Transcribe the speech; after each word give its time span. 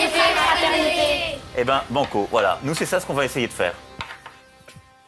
égalité, 0.00 0.18
fraternité. 0.36 1.38
Eh 1.58 1.64
ben, 1.64 1.82
banco, 1.90 2.28
voilà. 2.30 2.58
Nous, 2.64 2.74
c'est 2.74 2.86
ça 2.86 3.00
ce 3.00 3.06
qu'on 3.06 3.14
va 3.14 3.24
essayer 3.24 3.46
de 3.46 3.52
faire. 3.52 3.74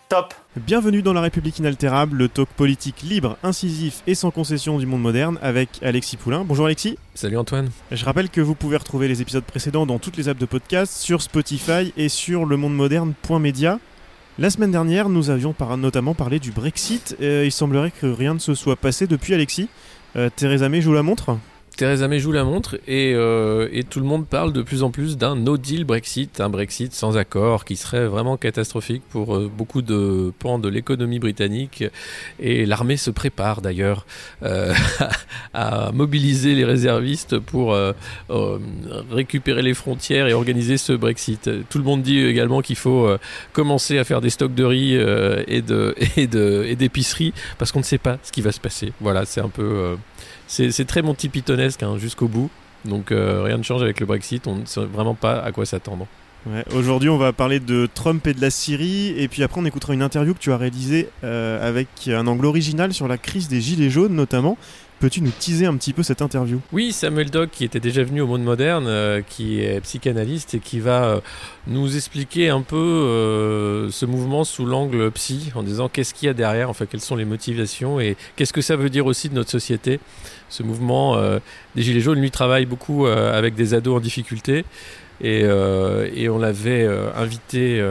Top 0.08 0.34
Bienvenue 0.56 1.00
dans 1.00 1.14
La 1.14 1.22
République 1.22 1.58
inaltérable, 1.58 2.18
le 2.18 2.28
talk 2.28 2.48
politique 2.50 3.00
libre, 3.02 3.38
incisif 3.42 4.02
et 4.06 4.14
sans 4.14 4.30
concession 4.30 4.76
du 4.78 4.84
monde 4.84 5.00
moderne 5.00 5.38
avec 5.40 5.70
Alexis 5.82 6.18
Poulain. 6.18 6.44
Bonjour 6.44 6.66
Alexis. 6.66 6.98
Salut 7.14 7.38
Antoine. 7.38 7.70
Je 7.90 8.04
rappelle 8.04 8.28
que 8.28 8.42
vous 8.42 8.54
pouvez 8.54 8.76
retrouver 8.76 9.08
les 9.08 9.22
épisodes 9.22 9.44
précédents 9.44 9.86
dans 9.86 9.98
toutes 9.98 10.18
les 10.18 10.28
apps 10.28 10.38
de 10.38 10.44
podcast, 10.44 10.92
sur 10.98 11.22
Spotify 11.22 11.94
et 11.96 12.10
sur 12.10 12.44
lemondemoderne.media. 12.44 13.78
La 14.38 14.50
semaine 14.50 14.70
dernière, 14.72 15.08
nous 15.08 15.30
avions 15.30 15.54
par- 15.54 15.78
notamment 15.78 16.12
parlé 16.14 16.38
du 16.38 16.50
Brexit. 16.52 17.16
Euh, 17.22 17.44
il 17.46 17.52
semblerait 17.52 17.90
que 17.90 18.06
rien 18.06 18.34
ne 18.34 18.38
se 18.38 18.54
soit 18.54 18.76
passé 18.76 19.06
depuis 19.06 19.32
Alexis. 19.32 19.68
Euh, 20.16 20.28
Theresa 20.34 20.68
May 20.68 20.82
joue 20.82 20.92
la 20.92 21.02
montre 21.02 21.38
Theresa 21.76 22.06
May 22.06 22.18
joue 22.18 22.32
la 22.32 22.44
montre 22.44 22.76
et, 22.86 23.12
euh, 23.14 23.68
et 23.72 23.82
tout 23.82 23.98
le 23.98 24.04
monde 24.04 24.26
parle 24.26 24.52
de 24.52 24.62
plus 24.62 24.82
en 24.82 24.90
plus 24.90 25.16
d'un 25.16 25.36
no 25.36 25.56
deal 25.56 25.84
Brexit, 25.84 26.40
un 26.40 26.50
Brexit 26.50 26.92
sans 26.92 27.16
accord 27.16 27.64
qui 27.64 27.76
serait 27.76 28.06
vraiment 28.06 28.36
catastrophique 28.36 29.02
pour 29.08 29.36
euh, 29.36 29.50
beaucoup 29.54 29.80
de 29.80 30.32
pans 30.38 30.58
de 30.58 30.68
l'économie 30.68 31.18
britannique 31.18 31.84
et 32.38 32.66
l'armée 32.66 32.96
se 32.96 33.10
prépare 33.10 33.62
d'ailleurs 33.62 34.06
euh, 34.42 34.74
à 35.54 35.92
mobiliser 35.92 36.54
les 36.54 36.64
réservistes 36.64 37.38
pour 37.38 37.76
récupérer 39.10 39.62
les 39.62 39.74
frontières 39.74 40.26
et 40.26 40.32
organiser 40.32 40.76
ce 40.76 40.92
Brexit. 40.92 41.50
Tout 41.68 41.78
le 41.78 41.84
monde 41.84 42.02
dit 42.02 42.18
également 42.20 42.60
qu'il 42.60 42.76
faut 42.76 43.08
commencer 43.52 43.98
à 43.98 44.04
faire 44.04 44.20
des 44.20 44.30
stocks 44.30 44.54
de 44.54 44.64
riz 44.64 44.94
et 44.96 46.76
d'épicerie 46.76 47.32
parce 47.58 47.72
qu'on 47.72 47.80
ne 47.80 47.84
sait 47.84 47.98
pas 47.98 48.18
ce 48.22 48.32
qui 48.32 48.40
va 48.40 48.52
se 48.52 48.60
passer. 48.60 48.92
Voilà, 49.00 49.24
c'est 49.24 49.40
un 49.40 49.48
peu 49.48 49.96
c'est 50.52 50.84
très 50.84 51.00
Monty 51.00 51.28
Pythonesque 51.28 51.82
hein, 51.82 51.96
jusqu'au 51.98 52.28
bout. 52.28 52.50
Donc 52.84 53.10
euh, 53.10 53.42
rien 53.42 53.56
ne 53.56 53.62
change 53.62 53.82
avec 53.82 54.00
le 54.00 54.06
Brexit, 54.06 54.46
on 54.46 54.56
ne 54.56 54.66
sait 54.66 54.84
vraiment 54.84 55.14
pas 55.14 55.40
à 55.40 55.52
quoi 55.52 55.64
s'attendre. 55.64 56.06
Aujourd'hui, 56.74 57.08
on 57.08 57.18
va 57.18 57.32
parler 57.32 57.60
de 57.60 57.88
Trump 57.94 58.26
et 58.26 58.34
de 58.34 58.40
la 58.40 58.50
Syrie, 58.50 59.14
et 59.16 59.28
puis 59.28 59.44
après, 59.44 59.60
on 59.60 59.64
écoutera 59.64 59.94
une 59.94 60.02
interview 60.02 60.34
que 60.34 60.40
tu 60.40 60.50
as 60.50 60.56
réalisée 60.56 61.08
euh, 61.22 61.66
avec 61.66 61.88
un 62.08 62.26
angle 62.26 62.46
original 62.46 62.92
sur 62.92 63.06
la 63.06 63.16
crise 63.16 63.46
des 63.46 63.60
Gilets 63.60 63.90
jaunes, 63.90 64.14
notamment. 64.14 64.58
Peux-tu 65.02 65.20
nous 65.20 65.32
teaser 65.36 65.66
un 65.66 65.76
petit 65.76 65.92
peu 65.92 66.04
cette 66.04 66.22
interview? 66.22 66.60
Oui, 66.72 66.92
Samuel 66.92 67.28
Dock, 67.28 67.50
qui 67.50 67.64
était 67.64 67.80
déjà 67.80 68.04
venu 68.04 68.20
au 68.20 68.28
Monde 68.28 68.44
Moderne, 68.44 68.84
euh, 68.86 69.20
qui 69.20 69.58
est 69.58 69.80
psychanalyste 69.80 70.54
et 70.54 70.60
qui 70.60 70.78
va 70.78 71.04
euh, 71.06 71.20
nous 71.66 71.96
expliquer 71.96 72.50
un 72.50 72.62
peu 72.62 72.76
euh, 72.76 73.90
ce 73.90 74.06
mouvement 74.06 74.44
sous 74.44 74.64
l'angle 74.64 75.10
psy, 75.10 75.50
en 75.56 75.64
disant 75.64 75.88
qu'est-ce 75.88 76.14
qu'il 76.14 76.26
y 76.26 76.28
a 76.28 76.34
derrière, 76.34 76.70
enfin 76.70 76.86
quelles 76.86 77.00
sont 77.00 77.16
les 77.16 77.24
motivations 77.24 77.98
et 77.98 78.16
qu'est-ce 78.36 78.52
que 78.52 78.60
ça 78.60 78.76
veut 78.76 78.90
dire 78.90 79.06
aussi 79.06 79.28
de 79.28 79.34
notre 79.34 79.50
société. 79.50 79.98
Ce 80.48 80.62
mouvement 80.62 81.20
des 81.74 81.82
Gilets 81.82 82.00
jaunes, 82.00 82.20
lui, 82.20 82.30
travaille 82.30 82.66
beaucoup 82.66 83.06
avec 83.06 83.56
des 83.56 83.74
ados 83.74 83.96
en 83.96 84.00
difficulté. 84.00 84.64
Et, 85.20 85.44
on 85.48 86.38
l'avait 86.38 86.86
invité 87.16 87.82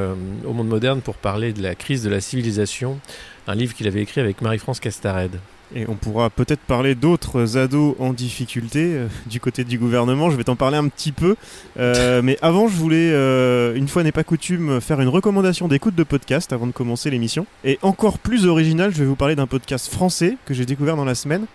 au 0.45 0.53
Monde 0.53 0.69
Moderne 0.69 1.01
pour 1.01 1.15
parler 1.15 1.51
de 1.51 1.61
la 1.61 1.75
crise 1.75 2.03
de 2.03 2.09
la 2.09 2.21
civilisation, 2.21 3.01
un 3.47 3.55
livre 3.55 3.73
qu'il 3.73 3.87
avait 3.87 4.01
écrit 4.01 4.21
avec 4.21 4.39
Marie-France 4.41 4.79
Castarède. 4.79 5.39
Et 5.75 5.85
on 5.87 5.95
pourra 5.95 6.29
peut-être 6.29 6.59
parler 6.59 6.95
d'autres 6.95 7.57
ados 7.57 7.95
en 7.99 8.11
difficulté 8.11 8.93
euh, 8.93 9.07
du 9.27 9.39
côté 9.39 9.63
du 9.63 9.77
gouvernement. 9.77 10.29
Je 10.29 10.35
vais 10.35 10.43
t'en 10.43 10.57
parler 10.57 10.77
un 10.77 10.87
petit 10.87 11.13
peu. 11.13 11.35
Euh, 11.79 12.21
mais 12.21 12.37
avant, 12.41 12.67
je 12.67 12.75
voulais, 12.75 13.11
euh, 13.13 13.73
une 13.75 13.87
fois 13.87 14.03
n'est 14.03 14.11
pas 14.11 14.23
coutume, 14.23 14.81
faire 14.81 14.99
une 14.99 15.07
recommandation 15.07 15.67
d'écoute 15.67 15.95
de 15.95 16.03
podcast 16.03 16.51
avant 16.51 16.67
de 16.67 16.71
commencer 16.71 17.09
l'émission. 17.09 17.45
Et 17.63 17.79
encore 17.81 18.19
plus 18.19 18.45
original, 18.45 18.91
je 18.93 18.99
vais 18.99 19.05
vous 19.05 19.15
parler 19.15 19.35
d'un 19.35 19.47
podcast 19.47 19.91
français 19.91 20.37
que 20.45 20.53
j'ai 20.53 20.65
découvert 20.65 20.97
dans 20.97 21.05
la 21.05 21.15
semaine. 21.15 21.45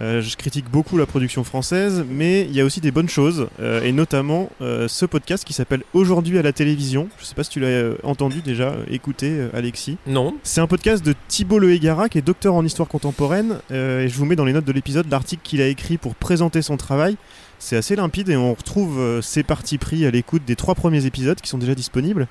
Euh, 0.00 0.20
je 0.20 0.36
critique 0.36 0.70
beaucoup 0.70 0.96
la 0.96 1.06
production 1.06 1.44
française, 1.44 2.04
mais 2.08 2.42
il 2.42 2.52
y 2.52 2.60
a 2.60 2.64
aussi 2.64 2.80
des 2.80 2.90
bonnes 2.90 3.08
choses, 3.08 3.48
euh, 3.60 3.82
et 3.82 3.92
notamment 3.92 4.50
euh, 4.60 4.88
ce 4.88 5.06
podcast 5.06 5.44
qui 5.44 5.52
s'appelle 5.52 5.82
Aujourd'hui 5.92 6.38
à 6.38 6.42
la 6.42 6.52
télévision. 6.52 7.08
Je 7.18 7.24
sais 7.24 7.34
pas 7.34 7.44
si 7.44 7.50
tu 7.50 7.60
l'as 7.60 7.92
entendu 8.02 8.40
déjà, 8.40 8.74
écouté, 8.90 9.48
Alexis. 9.54 9.96
Non, 10.06 10.34
C'est 10.42 10.60
un 10.60 10.66
podcast 10.66 11.04
de 11.04 11.14
Thibault 11.28 11.58
Le 11.58 11.72
Hégara, 11.72 12.08
qui 12.08 12.18
est 12.18 12.22
docteur 12.22 12.54
en 12.54 12.64
histoire 12.64 12.88
contemporaine, 12.88 13.58
et 13.70 14.08
je 14.08 14.14
vous 14.16 14.24
mets 14.24 14.36
dans 14.36 14.44
les 14.44 14.52
notes 14.52 14.64
de 14.64 14.72
l'épisode 14.72 15.10
l'article 15.10 15.42
qu'il 15.44 15.60
a 15.60 15.68
écrit 15.68 15.96
pour 15.96 16.14
présenter 16.14 16.62
son 16.62 16.76
travail. 16.76 17.16
C'est 17.58 17.76
assez 17.76 17.96
limpide 17.96 18.28
et 18.28 18.36
on 18.36 18.52
retrouve 18.52 19.20
ses 19.22 19.42
partis 19.42 19.78
pris 19.78 20.04
à 20.06 20.10
l'écoute 20.10 20.42
des 20.44 20.56
trois 20.56 20.74
premiers 20.74 21.06
épisodes 21.06 21.40
qui 21.40 21.48
sont 21.48 21.58
déjà 21.58 21.74
disponibles. 21.74 22.26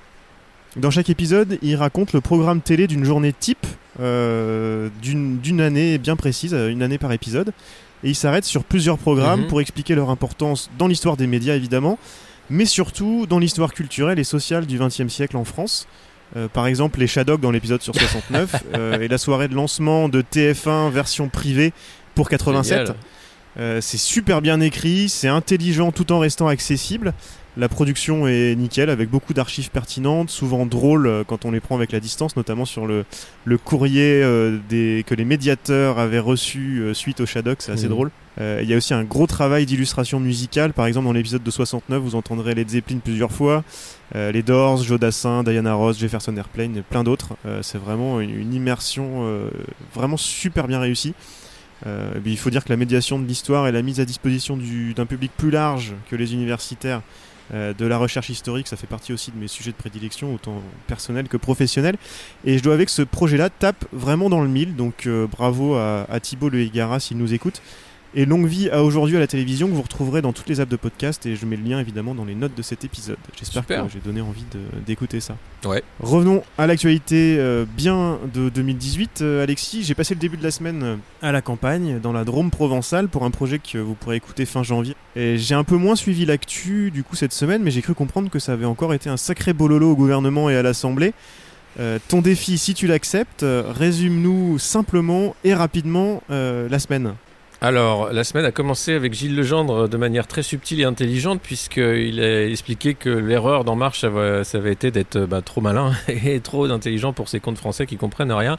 Dans 0.75 0.91
chaque 0.91 1.09
épisode, 1.09 1.57
il 1.62 1.75
raconte 1.75 2.13
le 2.13 2.22
programme 2.22 2.62
télé 2.62 2.88
d'une 2.88 3.06
journée 3.06 3.31
type, 3.31 3.66
euh, 4.00 4.90
d'une 5.02 5.62
année 5.62 5.98
bien 5.98 6.16
précise, 6.16 6.54
euh, 6.54 6.70
une 6.70 6.81
année 6.81 6.98
par 6.98 7.12
épisode. 7.12 7.50
Et 8.04 8.09
il 8.09 8.16
s'arrête 8.16 8.44
sur 8.44 8.64
plusieurs 8.64 8.98
programmes 8.98 9.42
Mhm. 9.42 9.48
pour 9.48 9.62
expliquer 9.62 9.96
leur 9.96 10.09
importance 10.09 10.70
dans 10.78 10.88
l'histoire 10.88 11.16
des 11.16 11.28
médias 11.28 11.56
évidemment, 11.56 11.98
mais 12.50 12.66
surtout 12.66 13.26
dans 13.28 13.40
l'histoire 13.40 13.74
culturelle 13.74 14.20
et 14.20 14.24
sociale 14.26 14.66
du 14.66 14.78
XXe 14.78 15.08
siècle 15.08 15.38
en 15.38 15.46
France. 15.46 15.88
Euh, 16.36 16.48
par 16.48 16.66
exemple, 16.68 17.00
les 17.00 17.08
Shadocks 17.08 17.40
dans 17.42 17.52
l'épisode 17.52 17.81
sur 17.81 17.96
69 17.96 18.56
euh, 18.76 19.00
et 19.00 19.08
la 19.08 19.18
soirée 19.18 19.48
de 19.48 19.54
lancement 19.56 20.10
de 20.10 20.22
TF1 20.22 20.90
version 20.90 21.30
privée 21.30 21.74
pour 22.16 22.28
87. 22.30 22.78
Génial. 22.80 22.96
Euh, 23.60 23.81
c'est 23.81 24.00
super 24.00 24.42
bien 24.42 24.60
écrit, 24.60 25.10
c'est 25.10 25.28
intelligent 25.28 25.92
tout 25.92 26.12
en 26.12 26.18
restant 26.20 26.48
accessible. 26.48 27.14
La 27.56 27.69
production 27.69 28.28
est 28.28 28.56
nickel 28.56 28.90
avec 28.90 29.12
beaucoup 29.12 29.34
d'archives 29.36 29.69
pertinentes, 29.69 30.31
souvent 30.31 30.66
drôles 30.66 31.06
euh, 31.06 31.24
quand 31.24 31.46
on 31.46 31.52
les 31.52 31.59
prend 31.59 31.75
avec 31.75 31.91
la 31.91 32.00
distance, 32.00 32.36
notamment 32.36 32.66
sur 32.66 32.88
le, 32.88 33.06
le 33.46 33.58
courrier 33.59 34.24
euh, 34.24 34.58
des, 34.69 35.03
que 35.06 35.14
les 35.14 35.24
médiateurs 35.24 36.00
avaient 36.00 36.18
reçu 36.18 36.80
euh, 36.81 36.96
suite 36.96 37.19
au 37.22 37.28
Shadok, 37.28 37.62
c'est 37.62 37.72
assez 37.72 37.84
Mhm. 37.86 37.90
drôle. 37.92 38.12
Euh, 38.42 38.59
Il 38.63 38.68
y 38.68 38.74
a 38.74 38.78
aussi 38.78 38.96
un 38.96 39.03
gros 39.03 39.28
travail 39.28 39.68
d'illustration 39.68 40.19
musicale, 40.19 40.74
par 40.74 40.88
exemple 40.88 41.06
dans 41.06 41.13
l'épisode 41.13 41.44
de 41.44 41.52
69, 41.52 42.02
vous 42.02 42.16
entendrez 42.16 42.56
Led 42.56 42.69
Zeppelin 42.69 42.97
plusieurs 42.97 43.31
fois, 43.31 43.63
euh, 44.16 44.31
les 44.31 44.42
Doors, 44.42 44.81
Joe 44.81 45.00
Dassin, 45.00 45.44
Diana 45.44 45.75
Ross, 45.75 46.00
Jefferson 46.00 46.36
Airplane, 46.36 46.78
et 46.78 46.81
plein 46.81 47.03
d'autres. 47.03 47.36
Euh, 47.46 47.59
c'est 47.62 47.78
vraiment 47.78 48.19
une, 48.19 48.31
une 48.36 48.56
immersion 48.56 49.25
euh, 49.28 49.50
vraiment 49.94 50.18
super 50.18 50.68
bien 50.68 50.80
réussie. 50.80 51.13
Euh, 51.86 52.13
il 52.25 52.38
faut 52.38 52.50
dire 52.50 52.63
que 52.63 52.69
la 52.69 52.78
médiation 52.78 53.19
de 53.19 53.28
l'histoire 53.28 53.68
et 53.68 53.72
la 53.72 53.84
mise 53.84 54.00
à 54.00 54.06
disposition 54.06 54.58
du- 54.58 54.96
d'un 54.96 55.06
public 55.06 55.31
plus 55.38 55.52
large 55.52 55.94
que 56.09 56.16
les 56.16 56.34
universitaires 56.34 57.02
euh, 57.53 57.74
de 57.74 57.86
la 57.86 57.97
recherche 57.97 58.30
historique, 58.30 58.68
ça 58.68 58.78
fait 58.78 58.88
partie 58.88 59.14
aussi 59.14 59.31
de 59.31 59.38
mes 59.38 59.47
sujets 59.47 59.72
de 59.72 59.75
prédilection, 59.75 60.34
autant 60.34 60.62
personnel 60.88 61.28
que 61.28 61.38
professionnel. 61.38 61.97
Et 62.46 62.58
je 62.58 62.64
dois 62.64 62.74
avouer 62.74 62.86
que 62.86 62.91
ce 62.91 63.03
projet-là 63.03 63.50
tape 63.50 63.86
vraiment 63.94 64.30
dans 64.30 64.41
le 64.41 64.50
mille, 64.50 64.75
donc 64.75 65.06
euh, 65.06 65.28
bravo 65.28 65.75
à, 65.75 66.19
Thibault 66.22 66.50
Le 66.50 66.68
s'il 67.00 67.18
nous 67.18 67.34
écoute. 67.34 67.62
Et 68.16 68.25
longue 68.25 68.46
vie 68.46 68.69
à 68.69 68.84
aujourd'hui 68.84 69.18
à 69.18 69.19
la 69.19 69.25
télévision 69.25 69.68
que 69.68 69.74
vous 69.74 69.81
retrouverez 69.81 70.22
dans 70.22 70.34
toutes 70.34 70.47
les 70.47 70.59
apps 70.59 70.69
de 70.69 70.75
podcast 70.75 71.25
et 71.25 71.35
je 71.35 71.47
mets 71.47 71.56
le 71.56 71.63
lien 71.63 71.79
évidemment 71.79 72.13
dans 72.13 72.25
les 72.25 72.35
notes 72.35 72.53
de 72.56 72.62
cet 72.62 72.85
épisode. 72.85 73.18
J'espère 73.35 73.66
que 73.66 73.91
j'ai 73.91 74.00
donné 74.00 74.22
envie 74.22 74.46
d'écouter 74.85 75.19
ça. 75.19 75.35
Ouais. 75.66 75.84
Revenons 76.00 76.44
à 76.59 76.68
l'actualité 76.68 77.38
euh, 77.40 77.66
bien 77.66 78.19
de 78.31 78.50
2018. 78.50 79.22
Euh, 79.22 79.41
Alexis, 79.41 79.84
j'ai 79.84 79.96
passé 79.96 80.13
le 80.13 80.19
début 80.19 80.38
de 80.38 80.44
la 80.44 80.51
semaine 80.51 81.00
à 81.24 81.31
la 81.31 81.41
campagne, 81.41 82.00
dans 82.00 82.13
la 82.13 82.24
Drôme 82.24 82.51
provençale, 82.51 83.07
pour 83.07 83.24
un 83.24 83.31
projet 83.31 83.57
que 83.57 83.79
vous 83.79 83.96
pourrez 83.96 84.18
écouter 84.18 84.45
fin 84.45 84.62
janvier. 84.62 84.95
Et 85.16 85.40
j'ai 85.40 85.56
un 85.56 85.63
peu 85.63 85.78
moins 85.78 85.95
suivi 85.95 86.25
l'actu 86.27 86.92
du 86.92 87.04
coup 87.04 87.16
cette 87.16 87.33
semaine, 87.33 87.63
mais 87.63 87.71
j'ai 87.71 87.81
cru 87.81 87.95
comprendre 87.95 88.30
que 88.30 88.38
ça 88.38 88.54
avait 88.54 88.66
encore 88.66 88.94
été 88.94 89.09
un 89.09 89.18
sacré 89.18 89.54
bololo 89.54 89.92
au 89.92 89.95
gouvernement 89.95 90.51
et 90.51 90.56
à 90.56 90.62
l'Assemblée. 90.62 91.13
Euh, 91.80 91.98
ton 92.09 92.21
défi, 92.21 92.59
si 92.59 92.75
tu 92.75 92.86
l'acceptes, 92.86 93.44
résume-nous 93.44 94.59
simplement 94.59 95.36
et 95.44 95.56
rapidement 95.56 96.21
la 96.30 96.77
semaine. 96.77 97.16
Alors, 97.65 98.12
la 98.12 98.25
semaine 98.25 98.44
a 98.44 98.51
commencé 98.51 98.92
avec 98.92 99.13
Gilles 99.13 99.38
Legendre 99.38 99.88
de 99.88 99.95
manière 99.95 100.27
très 100.27 100.44
subtile 100.44 100.81
et 100.81 100.83
intelligente, 100.83 101.39
puisqu'il 101.42 102.19
a 102.21 102.45
expliqué 102.45 102.94
que 102.94 103.07
l'erreur 103.07 103.63
d'En 103.63 103.77
Marche, 103.77 104.01
ça 104.01 104.07
avait, 104.57 104.74
été 104.74 104.92
d'être 104.92 105.18
bah, 105.19 105.42
trop 105.42 105.62
malin 105.62 105.94
et 106.10 106.42
trop 106.42 106.69
intelligent 106.69 107.13
pour 107.13 107.30
ces 107.30 107.39
comptes 107.39 107.57
français 107.57 107.86
qui 107.86 107.95
comprennent 107.95 108.33
rien. 108.33 108.57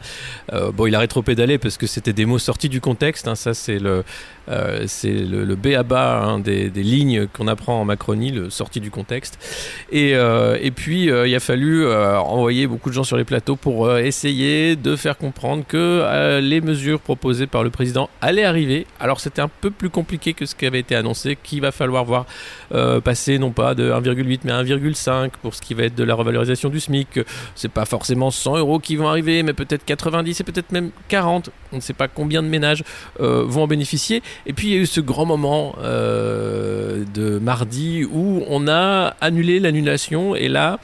Euh, 0.54 0.72
bon, 0.72 0.86
il 0.86 0.94
a 0.94 1.00
rétro-pédalé 1.00 1.58
parce 1.58 1.76
que 1.76 1.86
c'était 1.86 2.14
des 2.14 2.24
mots 2.24 2.38
sortis 2.38 2.70
du 2.70 2.80
contexte. 2.80 3.28
hein, 3.28 3.34
ça, 3.34 3.52
c'est 3.52 3.78
le, 3.78 4.04
euh, 4.48 4.84
c'est 4.86 5.12
le, 5.12 5.44
le 5.44 5.54
B 5.54 5.74
à 5.76 5.82
bas 5.82 6.22
hein, 6.22 6.38
des, 6.38 6.70
lignes 6.70 7.26
qu'on 7.26 7.46
apprend 7.46 7.82
en 7.82 7.84
Macronie, 7.84 8.30
le 8.30 8.48
sorti 8.48 8.80
du 8.80 8.90
contexte. 8.90 9.38
Et, 9.92 10.12
euh, 10.14 10.56
puis, 10.74 11.08
il 11.08 11.34
a 11.34 11.40
fallu 11.40 11.86
envoyer 11.86 12.66
beaucoup 12.66 12.88
de 12.88 12.94
gens 12.94 13.04
sur 13.04 13.18
les 13.18 13.24
plateaux 13.24 13.56
pour 13.56 13.98
essayer 13.98 14.76
de 14.76 14.96
faire 14.96 15.18
comprendre 15.18 15.62
que 15.68 16.40
les 16.40 16.62
mesures 16.62 17.00
proposées 17.00 17.46
par 17.46 17.62
le 17.64 17.68
président 17.68 18.08
allaient 18.22 18.44
arriver 18.44 18.86
Alors 19.00 19.20
c'était 19.20 19.42
un 19.42 19.48
peu 19.48 19.70
plus 19.70 19.90
compliqué 19.90 20.34
que 20.34 20.46
ce 20.46 20.54
qui 20.54 20.66
avait 20.66 20.80
été 20.80 20.94
annoncé, 20.94 21.36
qu'il 21.42 21.60
va 21.60 21.72
falloir 21.72 22.04
voir 22.04 22.26
euh, 22.72 23.00
passer 23.00 23.38
non 23.38 23.50
pas 23.50 23.74
de 23.74 23.90
1,8 23.90 24.40
mais 24.44 24.52
1,5 24.52 25.30
pour 25.42 25.54
ce 25.54 25.60
qui 25.60 25.74
va 25.74 25.84
être 25.84 25.94
de 25.94 26.04
la 26.04 26.14
revalorisation 26.14 26.68
du 26.68 26.80
SMIC. 26.80 27.20
C'est 27.54 27.70
pas 27.70 27.84
forcément 27.84 28.30
100 28.30 28.58
euros 28.58 28.78
qui 28.78 28.96
vont 28.96 29.08
arriver, 29.08 29.42
mais 29.42 29.52
peut-être 29.52 29.84
90 29.84 30.40
et 30.40 30.44
peut-être 30.44 30.72
même 30.72 30.90
40. 31.08 31.50
On 31.72 31.76
ne 31.76 31.80
sait 31.80 31.92
pas 31.92 32.08
combien 32.08 32.42
de 32.42 32.48
ménages 32.48 32.84
euh, 33.20 33.44
vont 33.46 33.64
en 33.64 33.66
bénéficier. 33.66 34.22
Et 34.46 34.52
puis 34.52 34.68
il 34.68 34.74
y 34.74 34.76
a 34.76 34.80
eu 34.80 34.86
ce 34.86 35.00
grand 35.00 35.26
moment 35.26 35.74
euh, 35.82 37.04
de 37.14 37.38
mardi 37.38 38.04
où 38.04 38.44
on 38.48 38.68
a 38.68 39.14
annulé 39.20 39.60
l'annulation 39.60 40.34
et 40.34 40.48
là 40.48 40.78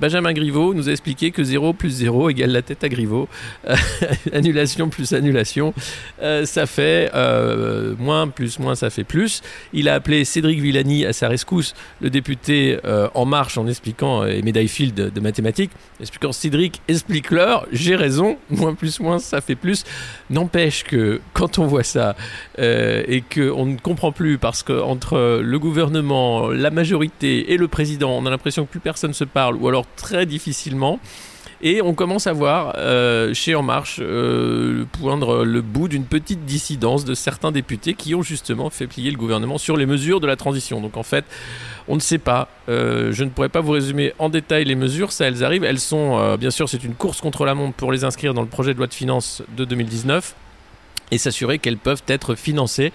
Benjamin 0.00 0.32
Griveaux 0.32 0.72
nous 0.72 0.88
a 0.88 0.92
expliqué 0.92 1.30
que 1.30 1.44
0 1.44 1.74
plus 1.74 1.90
0 1.90 2.30
égale 2.30 2.52
la 2.52 2.62
tête 2.62 2.82
à 2.84 2.88
Griveaux. 2.88 3.28
annulation 4.32 4.88
plus 4.88 5.12
annulation, 5.12 5.74
euh, 6.22 6.46
ça 6.46 6.66
fait 6.66 7.10
euh, 7.14 7.94
moins 7.98 8.28
plus 8.28 8.58
moins, 8.58 8.74
ça 8.74 8.88
fait 8.88 9.04
plus. 9.04 9.42
Il 9.72 9.88
a 9.88 9.94
appelé 9.94 10.24
Cédric 10.24 10.60
Villani 10.60 11.04
à 11.04 11.12
sa 11.12 11.28
rescousse, 11.28 11.74
le 12.00 12.08
député 12.08 12.78
euh, 12.84 13.08
En 13.14 13.26
Marche, 13.26 13.58
en 13.58 13.66
expliquant, 13.66 14.24
et 14.24 14.40
médaille 14.42 14.68
Field 14.68 14.94
de, 15.12 15.20
mathématiques, 15.20 15.70
expliquant 16.00 16.32
Cédric, 16.32 16.80
explique-leur, 16.88 17.66
j'ai 17.70 17.94
raison, 17.94 18.38
moins 18.50 18.74
plus 18.74 19.00
moins, 19.00 19.18
ça 19.18 19.42
fait 19.42 19.54
plus. 19.54 19.84
N'empêche 20.30 20.84
que 20.84 21.20
quand 21.34 21.58
on 21.58 21.66
voit 21.66 21.84
ça 21.84 22.16
et 22.58 23.22
qu'on 23.34 23.66
ne 23.66 23.76
comprend 23.76 24.12
plus 24.12 24.38
parce 24.38 24.62
qu'entre 24.62 25.40
le 25.42 25.58
gouvernement, 25.58 26.48
la 26.48 26.70
majorité 26.70 27.52
et 27.52 27.56
le 27.56 27.68
président, 27.68 28.16
on 28.16 28.26
a 28.26 28.30
l'impression 28.30 28.64
que 28.64 28.70
plus 28.70 28.80
personne 28.80 29.12
se 29.12 29.24
parle 29.24 29.56
ou 29.56 29.68
alors 29.68 29.86
très 29.96 30.26
difficilement. 30.26 30.98
Et 31.62 31.82
on 31.82 31.92
commence 31.92 32.26
à 32.26 32.32
voir 32.32 32.74
euh, 32.78 33.34
chez 33.34 33.54
En 33.54 33.62
Marche 33.62 33.98
euh, 34.00 34.86
poindre 34.92 35.44
le 35.44 35.60
bout 35.60 35.88
d'une 35.88 36.06
petite 36.06 36.46
dissidence 36.46 37.04
de 37.04 37.12
certains 37.12 37.52
députés 37.52 37.92
qui 37.92 38.14
ont 38.14 38.22
justement 38.22 38.70
fait 38.70 38.86
plier 38.86 39.10
le 39.10 39.18
gouvernement 39.18 39.58
sur 39.58 39.76
les 39.76 39.84
mesures 39.84 40.20
de 40.20 40.26
la 40.26 40.36
transition. 40.36 40.80
Donc 40.80 40.96
en 40.96 41.02
fait, 41.02 41.26
on 41.86 41.96
ne 41.96 42.00
sait 42.00 42.18
pas. 42.18 42.48
Euh, 42.70 43.12
je 43.12 43.24
ne 43.24 43.28
pourrais 43.28 43.50
pas 43.50 43.60
vous 43.60 43.72
résumer 43.72 44.14
en 44.18 44.30
détail 44.30 44.64
les 44.64 44.74
mesures. 44.74 45.12
Ça, 45.12 45.26
elles 45.26 45.44
arrivent. 45.44 45.64
Elles 45.64 45.80
sont, 45.80 46.36
bien 46.38 46.50
sûr, 46.50 46.66
c'est 46.66 46.82
une 46.82 46.94
course 46.94 47.20
contre 47.20 47.44
la 47.44 47.54
montre 47.54 47.74
pour 47.74 47.92
les 47.92 48.04
inscrire 48.04 48.32
dans 48.32 48.42
le 48.42 48.48
projet 48.48 48.72
de 48.72 48.78
loi 48.78 48.86
de 48.86 48.94
finances 48.94 49.42
de 49.54 49.66
2019 49.66 50.34
et 51.10 51.18
s'assurer 51.18 51.58
qu'elles 51.58 51.78
peuvent 51.78 52.02
être 52.08 52.34
financées. 52.34 52.92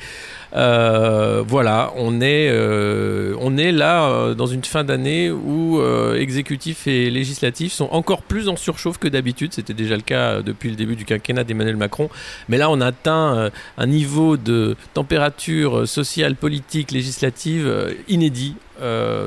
Euh, 0.55 1.43
voilà, 1.45 1.91
on 1.97 2.21
est, 2.21 2.49
euh, 2.49 3.35
on 3.41 3.57
est 3.57 3.73
là 3.73 4.05
euh, 4.05 4.33
dans 4.35 4.45
une 4.45 4.63
fin 4.63 4.83
d'année 4.83 5.31
où 5.31 5.81
exécutif 6.15 6.87
et 6.87 7.09
législatif 7.09 7.73
sont 7.73 7.89
encore 7.91 8.21
plus 8.21 8.47
en 8.47 8.55
surchauffe 8.55 8.97
que 8.97 9.07
d'habitude. 9.07 9.53
C'était 9.53 9.73
déjà 9.73 9.95
le 9.95 10.01
cas 10.01 10.41
depuis 10.41 10.69
le 10.69 10.75
début 10.75 10.95
du 10.95 11.05
quinquennat 11.05 11.43
d'Emmanuel 11.43 11.75
Macron. 11.75 12.09
Mais 12.49 12.57
là, 12.57 12.69
on 12.69 12.81
a 12.81 12.87
atteint 12.87 13.51
un 13.77 13.87
niveau 13.87 14.37
de 14.37 14.75
température 14.93 15.87
sociale, 15.87 16.35
politique, 16.35 16.91
législative 16.91 17.95
inédit 18.07 18.55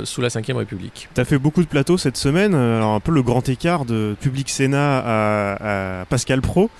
sous 0.04 0.20
la 0.20 0.28
Ve 0.28 0.56
République. 0.56 1.08
Tu 1.14 1.20
as 1.20 1.24
fait 1.24 1.38
beaucoup 1.38 1.62
de 1.62 1.68
plateaux 1.68 1.98
cette 1.98 2.16
semaine, 2.16 2.54
alors 2.54 2.94
un 2.94 3.00
peu 3.00 3.12
le 3.12 3.22
grand 3.22 3.46
écart 3.48 3.84
de 3.84 4.16
Public 4.20 4.48
Sénat 4.48 4.98
à, 4.98 6.00
à 6.00 6.04
Pascal 6.06 6.40
Pro. 6.40 6.70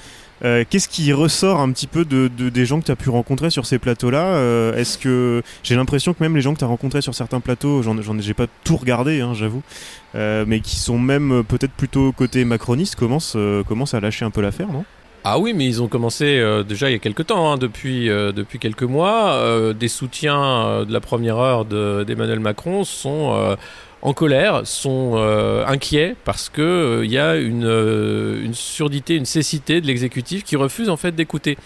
Euh, 0.45 0.65
Qu'est-ce 0.69 0.89
qui 0.89 1.13
ressort 1.13 1.61
un 1.61 1.71
petit 1.73 1.87
peu 1.87 2.05
de, 2.05 2.31
de 2.37 2.49
des 2.49 2.67
gens 2.67 2.81
que 2.81 2.87
tu 2.87 2.93
as 2.93 2.97
pu 2.97 3.11
rencontrer 3.11 3.51
sur 3.51 3.67
ces 3.67 3.79
plateaux-là 3.79 4.25
euh, 4.25 4.75
Est-ce 4.75 4.99
que 4.99 5.43
j'ai 5.63 5.75
l'impression 5.75 6.15
que 6.15 6.23
même 6.23 6.37
les 6.37 6.43
gens 6.43 6.55
que 6.55 6.59
tu 6.59 6.65
as 6.65 6.69
rencontrés 6.69 7.03
sur 7.03 7.15
certains 7.15 7.41
plateaux, 7.41 7.83
j'en 7.83 7.99
ai 7.99 8.03
j'ai 8.21 8.35
pas 8.35 8.47
tout 8.65 8.77
regardé, 8.77 9.21
hein, 9.21 9.33
j'avoue, 9.35 9.63
euh, 10.15 10.45
mais 10.47 10.61
qui 10.61 10.77
sont 10.77 10.99
même 10.99 11.43
peut-être 11.47 11.73
plutôt 11.73 12.13
côté 12.13 12.45
macroniste, 12.45 12.97
commencent, 12.97 13.37
commencent 13.67 13.95
à 13.95 14.01
lâcher 14.01 14.25
un 14.25 14.31
peu 14.31 14.41
l'affaire, 14.41 14.69
non? 14.69 14.85
Ah 15.25 15.39
oui, 15.39 15.53
mais 15.53 15.67
ils 15.67 15.83
ont 15.83 15.89
commencé 15.89 16.43
déjà 16.67 16.89
il 16.89 16.93
y 16.93 16.97
a 16.97 17.01
quelques 17.01 17.27
temps, 17.27 17.53
hein, 17.53 17.59
depuis, 17.59 18.07
depuis 18.07 18.59
quelques 18.59 18.85
mois. 18.85 19.75
Des 19.75 19.89
soutiens 19.89 20.85
de 20.85 20.93
la 20.93 21.01
première 21.01 21.37
heure 21.37 21.65
d'Emmanuel 21.65 22.41
Macron 22.41 22.85
sont 22.85 23.57
en 24.03 24.13
colère, 24.13 24.63
sont 24.65 25.13
euh, 25.17 25.65
inquiets 25.67 26.15
parce 26.25 26.49
que 26.49 26.63
euh, 26.63 27.05
il 27.05 27.11
y 27.11 27.19
a 27.19 27.33
euh, 27.33 28.45
une, 28.45 28.55
surdité, 28.55 29.17
une 29.17 29.27
cécité 29.27 29.81
de 29.81 29.87
l'exécutif 29.87 30.45
qui 30.45 30.57
refuse 30.57 30.89
en 30.89 30.97
fait 30.97 31.13
d'écouter. 31.13 31.59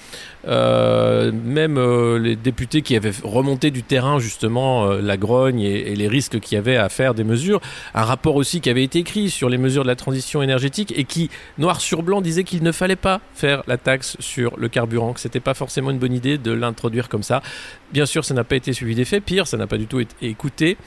Même 0.44 2.16
les 2.16 2.36
députés 2.36 2.82
qui 2.82 2.96
avaient 2.96 3.12
remonté 3.22 3.70
du 3.70 3.82
terrain 3.82 4.18
justement 4.18 4.86
la 4.86 5.16
grogne 5.16 5.60
et, 5.60 5.94
les 5.94 6.08
risques 6.08 6.40
qu'il 6.40 6.56
y 6.56 6.58
avait 6.58 6.76
à 6.76 6.88
faire 6.88 7.14
des 7.14 7.24
mesures, 7.24 7.60
un 7.94 8.04
rapport 8.04 8.36
aussi 8.36 8.60
qui 8.60 8.70
avait 8.70 8.84
été 8.84 9.00
écrit 9.00 9.30
sur 9.30 9.48
les 9.48 9.58
mesures 9.58 9.82
de 9.82 9.88
la 9.88 9.96
transition 9.96 10.42
énergétique 10.42 10.92
et 10.96 11.04
qui 11.04 11.30
noir 11.58 11.80
sur 11.80 12.02
blanc 12.02 12.20
disait 12.20 12.44
qu'il 12.44 12.62
ne 12.62 12.72
fallait 12.72 12.96
pas 12.96 13.20
faire 13.34 13.62
la 13.66 13.76
taxe 13.76 14.16
sur 14.20 14.56
le 14.56 14.68
carburant, 14.68 15.12
que 15.12 15.20
c'était 15.20 15.40
pas 15.40 15.54
forcément 15.54 15.90
une 15.90 15.98
bonne 15.98 16.12
idée 16.12 16.38
de 16.38 16.52
l'introduire 16.52 17.08
comme 17.08 17.22
ça. 17.22 17.42
Bien 17.92 18.06
sûr, 18.06 18.24
ça 18.24 18.32
n'a 18.32 18.44
pas 18.44 18.56
été 18.56 18.72
suivi 18.72 18.94
d'effet. 18.94 19.20
Pire, 19.20 19.46
ça 19.46 19.58
n'a 19.58 19.66
pas 19.66 19.76
du 19.76 19.86
tout 19.86 20.00
été 20.00 20.14
écouté. 20.22 20.78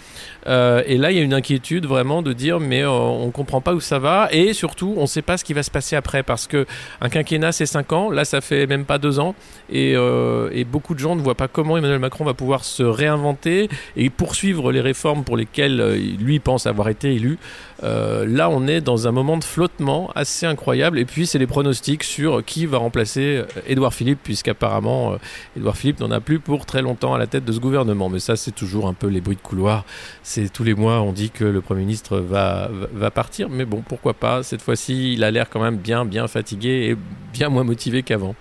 Euh, 0.48 0.82
et 0.88 0.98
là, 0.98 1.12
il 1.12 1.18
y 1.18 1.20
a 1.20 1.24
une 1.24 1.36
inquiétude 1.36 1.86
vraiment 1.86 2.24
de 2.24 2.34
dire, 2.34 2.60
mais 2.60 2.82
euh, 2.82 2.90
on 2.90 3.30
comprend 3.30 3.62
pas 3.62 3.74
où 3.74 3.80
ça 3.80 4.00
va. 4.00 4.28
Et 4.32 4.54
surtout, 4.54 4.96
on 4.98 5.04
ne 5.04 5.08
sait 5.08 5.22
pas 5.22 5.38
ce 5.38 5.44
qui 5.44 5.54
va 5.54 5.62
se 5.62 5.70
passer 5.70 5.96
après. 5.96 6.24
Parce 6.24 6.48
que 6.48 6.66
un 7.02 7.10
quinquennat, 7.10 7.52
c'est 7.52 7.68
5 7.68 7.92
ans. 7.94 8.10
Là, 8.10 8.26
ça 8.26 8.42
fait 8.42 8.66
même 8.66 8.86
pas 8.86 8.98
2 8.98 9.20
ans. 9.20 9.36
Et, 9.70 9.94
euh, 9.96 10.50
et, 10.52 10.64
beaucoup 10.64 10.94
de 10.94 11.00
gens 11.00 11.16
ne 11.16 11.22
voient 11.22 11.36
pas 11.36 11.48
comment 11.48 11.78
Emmanuel 11.78 12.00
Macron 12.00 12.24
va 12.24 12.34
pouvoir 12.34 12.64
se 12.64 12.84
réinventer 12.84 13.70
et 13.96 14.10
poursuivre 14.10 14.72
les 14.72 14.82
réformes 14.82 15.24
pour 15.24 15.38
lesquelles 15.38 15.82
euh, 15.82 15.96
lui 15.96 16.40
pense 16.40 16.68
avoir 16.68 16.90
été 16.90 17.14
élu. 17.16 17.40
Euh, 17.84 18.26
là, 18.28 18.50
on 18.50 18.68
est 18.68 18.82
dans 18.82 19.08
un 19.08 19.12
moment 19.12 19.38
de 19.38 19.44
flottement 19.44 20.12
assez 20.14 20.46
incroyable. 20.46 21.00
Et 21.00 21.06
puis, 21.06 21.26
c'est 21.26 21.40
les 21.40 21.48
pronostics 21.48 22.04
sur 22.04 22.46
qui 22.46 22.66
va 22.66 22.78
remplacer 22.78 23.42
Édouard 23.68 23.94
Philippe, 23.94 24.20
puisqu'apparemment, 24.24 25.16
Édouard 25.58 25.78
Philippe 25.78 26.00
n'en 26.00 26.12
a 26.12 26.20
plus 26.20 26.40
pour 26.40 26.66
très 26.66 26.82
longtemps 26.82 27.14
à 27.14 27.18
la 27.18 27.28
tête 27.28 27.44
de 27.44 27.52
ce 27.52 27.60
gouvernement. 27.60 28.10
Mais 28.10 28.20
ça, 28.20 28.36
c'est 28.36 28.54
toujours 28.54 28.88
un 28.88 28.94
peu 28.94 29.08
les 29.08 29.22
bruits 29.22 29.36
de 29.36 29.42
couloir. 29.42 29.84
C'est 30.24 30.52
tous 30.52 30.64
les 30.64 30.76
mois, 30.76 31.02
on 31.02 31.12
dit 31.12 31.32
que 31.32 31.44
le 31.44 31.62
Premier 31.62 31.82
ministre 31.82 32.18
va, 32.18 32.70
va 32.94 33.12
partir. 33.12 33.50
Mais 33.50 33.66
bon, 33.66 33.84
pourquoi 33.88 34.14
pas? 34.14 34.44
Cette 34.44 34.62
fois-ci, 34.62 35.14
il 35.14 35.24
a 35.24 35.32
l'air 35.32 35.50
quand 35.50 35.62
même 35.62 35.78
bien, 35.78 36.06
bien 36.06 36.28
fatigué 36.28 36.90
et 36.92 36.98
bien 37.34 37.50
moins 37.50 37.64
motivé 37.64 38.04
qu'avant. 38.04 38.36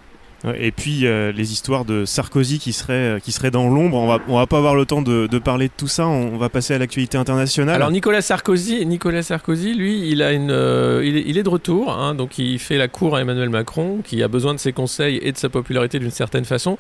Et 0.59 0.73
puis 0.73 1.07
euh, 1.07 1.33
les 1.33 1.53
histoires 1.53 1.85
de 1.85 2.05
Sarkozy 2.05 2.59
qui 2.59 2.73
serait, 2.73 3.19
qui 3.23 3.33
serait 3.33 3.51
dans 3.51 3.69
l'ombre, 3.69 3.97
on 3.97 4.07
va, 4.07 4.19
on 4.29 4.37
va 4.37 4.47
pas 4.47 4.59
avoir 4.59 4.75
le 4.75 4.85
temps 4.85 5.01
de, 5.01 5.27
parler 5.39 5.69
de 5.69 5.73
tout 5.75 5.89
ça, 5.89 6.07
on, 6.07 6.37
va 6.37 6.49
passer 6.49 6.75
à 6.75 6.79
l'actualité 6.79 7.17
internationale. 7.17 7.75
Alors 7.77 7.91
Nicolas 7.91 8.21
Sarkozy, 8.21 8.85
Nicolas 8.85 9.23
Sarkozy 9.23 9.75
lui, 9.75 10.11
il, 10.11 10.23
a 10.23 10.33
une, 10.33 10.51
euh, 10.51 11.03
il, 11.05 11.17
est, 11.17 11.25
il, 11.27 11.39
est, 11.39 11.43
de 11.43 11.49
retour, 11.49 11.93
hein, 11.93 12.15
donc 12.15 12.39
il 12.39 12.59
fait 12.59 12.77
la 12.77 12.89
cour 12.89 13.17
à 13.17 13.23
Emmanuel 13.23 13.49
Macron, 13.49 14.01
qui 14.05 14.23
a 14.23 14.29
besoin 14.29 14.53
de 14.53 14.59
ses 14.59 14.73
conseils 14.73 15.19
et 15.23 15.33
de 15.33 15.39
sa 15.39 15.49
popularité 15.49 15.99
d'une 15.99 16.11
certaine 16.11 16.45
façon. 16.45 16.77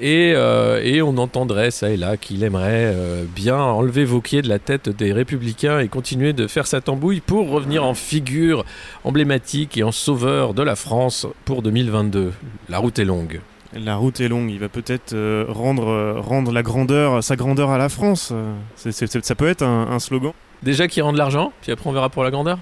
Et, 0.00 0.34
euh, 0.36 0.80
et, 0.82 1.00
on 1.00 1.16
entendrait 1.16 1.70
ça 1.70 1.88
et 1.88 1.96
là 1.96 2.18
qu'il 2.18 2.44
aimerait 2.44 2.92
euh, 2.94 3.24
bien 3.24 3.56
enlever 3.56 4.04
Vauquier 4.04 4.42
de 4.42 4.48
la 4.48 4.58
tête 4.58 4.90
des 4.90 5.12
Républicains 5.12 5.78
et 5.80 5.88
continuer 5.88 6.34
de 6.34 6.46
faire 6.46 6.66
sa 6.66 6.82
tambouille 6.82 7.20
pour 7.20 7.48
revenir 7.48 7.82
en 7.84 7.94
figure 7.94 8.64
emblématique 9.04 9.78
et 9.78 9.82
en 9.82 9.92
sauveur 9.92 10.52
de 10.52 10.62
la 10.62 10.76
France 10.76 11.26
pour 11.46 11.62
2022. 11.62 12.32
La 12.68 12.78
route 12.78 12.98
est 12.98 13.06
longue. 13.06 13.40
La 13.72 13.96
route 13.96 14.20
est 14.20 14.28
longue. 14.28 14.50
Il 14.50 14.58
va 14.58 14.68
peut-être 14.68 15.14
euh, 15.14 15.46
rendre, 15.48 16.20
rendre 16.20 16.52
la 16.52 16.62
grandeur, 16.62 17.24
sa 17.24 17.36
grandeur 17.36 17.70
à 17.70 17.78
la 17.78 17.88
France. 17.88 18.34
C 18.76 18.90
est, 18.90 18.92
c 18.92 19.04
est, 19.06 19.24
ça 19.24 19.34
peut 19.34 19.48
être 19.48 19.62
un, 19.62 19.88
un 19.90 19.98
slogan. 19.98 20.32
Déjà 20.62 20.88
qui 20.88 21.00
rend 21.00 21.12
de 21.12 21.18
l'argent, 21.18 21.52
puis 21.62 21.72
après 21.72 21.88
on 21.88 21.92
verra 21.92 22.10
pour 22.10 22.22
la 22.22 22.30
grandeur. 22.30 22.58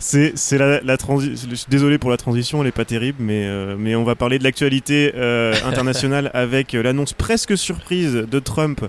C'est 0.00 0.58
la, 0.58 0.80
la 0.80 0.96
transition. 0.96 1.48
Désolé 1.68 1.98
pour 1.98 2.10
la 2.10 2.16
transition, 2.16 2.62
elle 2.62 2.68
est 2.68 2.72
pas 2.72 2.86
terrible, 2.86 3.18
mais, 3.20 3.44
euh, 3.46 3.76
mais 3.78 3.94
on 3.94 4.02
va 4.02 4.14
parler 4.14 4.38
de 4.38 4.44
l'actualité 4.44 5.12
euh, 5.14 5.54
internationale 5.66 6.30
avec 6.34 6.72
l'annonce 6.72 7.12
presque 7.12 7.56
surprise 7.56 8.14
de 8.14 8.38
Trump 8.38 8.84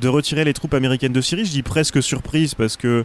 de 0.00 0.08
retirer 0.08 0.44
les 0.44 0.52
troupes 0.52 0.74
américaines 0.74 1.12
de 1.12 1.20
Syrie. 1.20 1.44
Je 1.44 1.50
dis 1.50 1.62
presque 1.62 2.02
surprise 2.02 2.54
parce 2.54 2.76
que. 2.76 3.04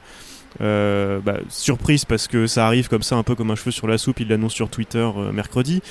Euh, 0.61 1.19
bah, 1.19 1.37
surprise 1.49 2.05
parce 2.05 2.27
que 2.27 2.47
ça 2.47 2.65
arrive 2.65 2.87
comme 2.87 3.03
ça, 3.03 3.15
un 3.15 3.23
peu 3.23 3.35
comme 3.35 3.51
un 3.51 3.55
cheveu 3.55 3.71
sur 3.71 3.87
la 3.87 3.97
soupe. 3.97 4.19
Il 4.19 4.29
l'annonce 4.29 4.53
sur 4.53 4.69
Twitter 4.69 5.07
euh, 5.17 5.31
mercredi. 5.31 5.81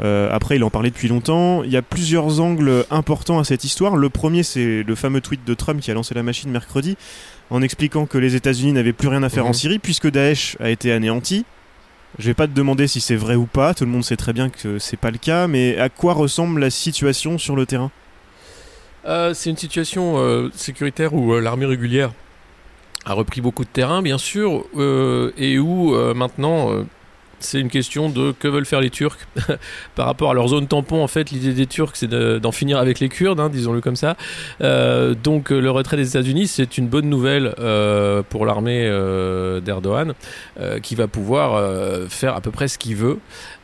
Euh, 0.00 0.28
après, 0.32 0.56
il 0.56 0.64
en 0.64 0.70
parlait 0.70 0.90
depuis 0.90 1.08
longtemps. 1.08 1.62
Il 1.64 1.70
y 1.70 1.76
a 1.76 1.82
plusieurs 1.82 2.40
angles 2.40 2.84
importants 2.90 3.38
à 3.38 3.44
cette 3.44 3.64
histoire. 3.64 3.96
Le 3.96 4.08
premier, 4.08 4.42
c'est 4.42 4.82
le 4.82 4.94
fameux 4.94 5.20
tweet 5.20 5.44
de 5.44 5.54
Trump 5.54 5.80
qui 5.80 5.90
a 5.90 5.94
lancé 5.94 6.14
la 6.14 6.22
machine 6.22 6.50
mercredi 6.50 6.96
en 7.50 7.62
expliquant 7.62 8.06
que 8.06 8.18
les 8.18 8.34
États-Unis 8.34 8.72
n'avaient 8.72 8.92
plus 8.92 9.08
rien 9.08 9.22
à 9.22 9.28
faire 9.28 9.44
mmh. 9.44 9.48
en 9.48 9.52
Syrie 9.52 9.78
puisque 9.78 10.10
Daesh 10.10 10.56
a 10.60 10.70
été 10.70 10.92
anéanti. 10.92 11.44
Je 12.18 12.26
vais 12.26 12.34
pas 12.34 12.46
te 12.46 12.52
demander 12.52 12.86
si 12.86 13.00
c'est 13.00 13.16
vrai 13.16 13.34
ou 13.34 13.46
pas, 13.46 13.74
tout 13.74 13.84
le 13.84 13.90
monde 13.90 14.04
sait 14.04 14.16
très 14.16 14.32
bien 14.32 14.48
que 14.48 14.78
c'est 14.78 14.96
pas 14.96 15.10
le 15.10 15.18
cas, 15.18 15.46
mais 15.46 15.78
à 15.78 15.88
quoi 15.88 16.14
ressemble 16.14 16.60
la 16.60 16.70
situation 16.70 17.38
sur 17.38 17.54
le 17.54 17.66
terrain? 17.66 17.90
Euh, 19.06 19.34
C'est 19.34 19.50
une 19.50 19.56
situation 19.56 20.18
euh, 20.18 20.48
sécuritaire 20.54 21.14
où 21.14 21.34
euh, 21.34 21.40
l'armée 21.40 21.66
régulière 21.66 22.12
a 23.04 23.12
repris 23.12 23.40
beaucoup 23.40 23.64
de 23.64 23.68
terrain, 23.68 24.02
bien 24.02 24.18
sûr, 24.18 24.64
et 25.38 25.58
où 25.58 25.94
maintenant 26.14 26.84
c'est 27.40 27.60
une 27.60 27.68
question 27.68 28.08
de 28.08 28.32
que 28.32 28.48
veulent 28.48 28.66
faire 28.66 28.80
les 28.80 28.90
Turcs 28.90 29.18
par 29.94 30.06
rapport 30.06 30.30
à 30.30 30.34
leur 30.34 30.48
zone 30.48 30.66
tampon. 30.66 31.02
En 31.02 31.08
fait, 31.08 31.30
l'idée 31.30 31.52
des 31.52 31.66
Turcs, 31.66 31.92
c'est 31.94 32.08
d'en 32.08 32.52
finir 32.52 32.78
avec 32.78 33.00
les 33.00 33.08
Kurdes, 33.08 33.40
hein, 33.40 33.48
disons-le 33.48 33.80
comme 33.80 33.96
ça. 33.96 34.16
Euh, 34.60 35.14
donc, 35.14 35.50
le 35.50 35.70
retrait 35.70 35.96
des 35.96 36.08
États-Unis, 36.08 36.48
c'est 36.48 36.78
une 36.78 36.88
bonne 36.88 37.08
nouvelle 37.08 37.54
euh, 37.58 38.22
pour 38.28 38.46
l'armée 38.46 38.84
euh, 38.84 39.60
d'Erdogan, 39.60 40.14
qui 40.82 40.94
va 40.94 41.06
pouvoir 41.06 42.08
faire 42.08 42.34
à 42.34 42.40
peu 42.40 42.50
près 42.50 42.68
ce 42.68 42.78
qu'il 42.78 42.96
veut. 42.96 43.18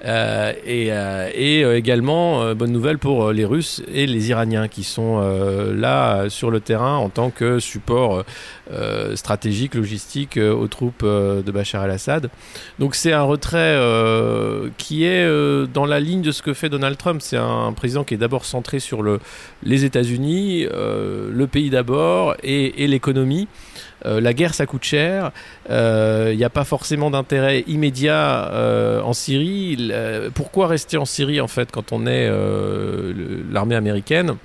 et, 0.05 0.89
et 1.35 1.63
également, 1.63 2.55
bonne 2.55 2.73
nouvelle 2.73 2.99
pour 2.99 3.33
les 3.33 3.45
Russes 3.45 3.83
et 3.93 4.07
les 4.07 4.31
Iraniens, 4.31 4.69
qui 4.69 4.85
sont 4.85 5.21
là 5.73 6.29
sur 6.29 6.51
le 6.51 6.61
terrain 6.61 6.97
en 6.97 7.09
tant 7.09 7.31
que 7.31 7.59
support 7.59 8.25
stratégique, 9.15 9.75
logistique 9.75 10.37
aux 10.39 10.69
troupes 10.69 11.05
de 11.05 11.51
Bachar 11.51 11.85
el-Assad. 11.85 12.31
Donc, 12.79 12.95
c'est 12.95 13.13
un 13.13 13.23
retrait 13.23 13.64
euh, 13.65 14.69
qui 14.79 15.05
est 15.05 15.25
euh, 15.25 15.67
dans 15.67 15.87
la 15.87 16.01
ligne 16.01 16.23
de 16.23 16.31
ce 16.31 16.43
que 16.43 16.55
fait 16.55 16.69
Donald 16.69 16.97
Trump. 16.97 17.21
C'est 17.23 17.37
un, 17.37 17.73
président 17.73 18.05
qui 18.05 18.15
est 18.15 18.19
d'abord 18.19 18.45
centré 18.45 18.79
sur 18.81 19.03
le, 19.03 19.21
les 19.63 19.85
États-Unis, 19.85 20.67
euh, 20.73 21.31
le 21.33 21.47
pays 21.47 21.71
d'abord 21.71 22.37
et, 22.43 22.87
l'économie. 22.87 23.49
la 24.05 24.33
guerre, 24.35 24.55
ça 24.55 24.67
coûte 24.67 24.85
cher. 24.85 25.33
Il 25.69 26.37
n'y 26.37 26.45
a 26.45 26.51
pas 26.51 26.65
forcément 26.65 27.11
d'intérêt 27.11 27.65
immédiat 27.67 29.03
en 29.05 29.13
Syrie. 29.13 29.91
pourquoi 30.35 30.69
rester 30.69 30.97
en 30.97 31.07
Syrie 31.07 31.41
en 31.41 31.49
fait 31.49 31.71
quand 31.73 31.93
on 31.93 32.07
est 32.07 32.31
l'armée 33.51 33.77
américaine? 33.77 34.37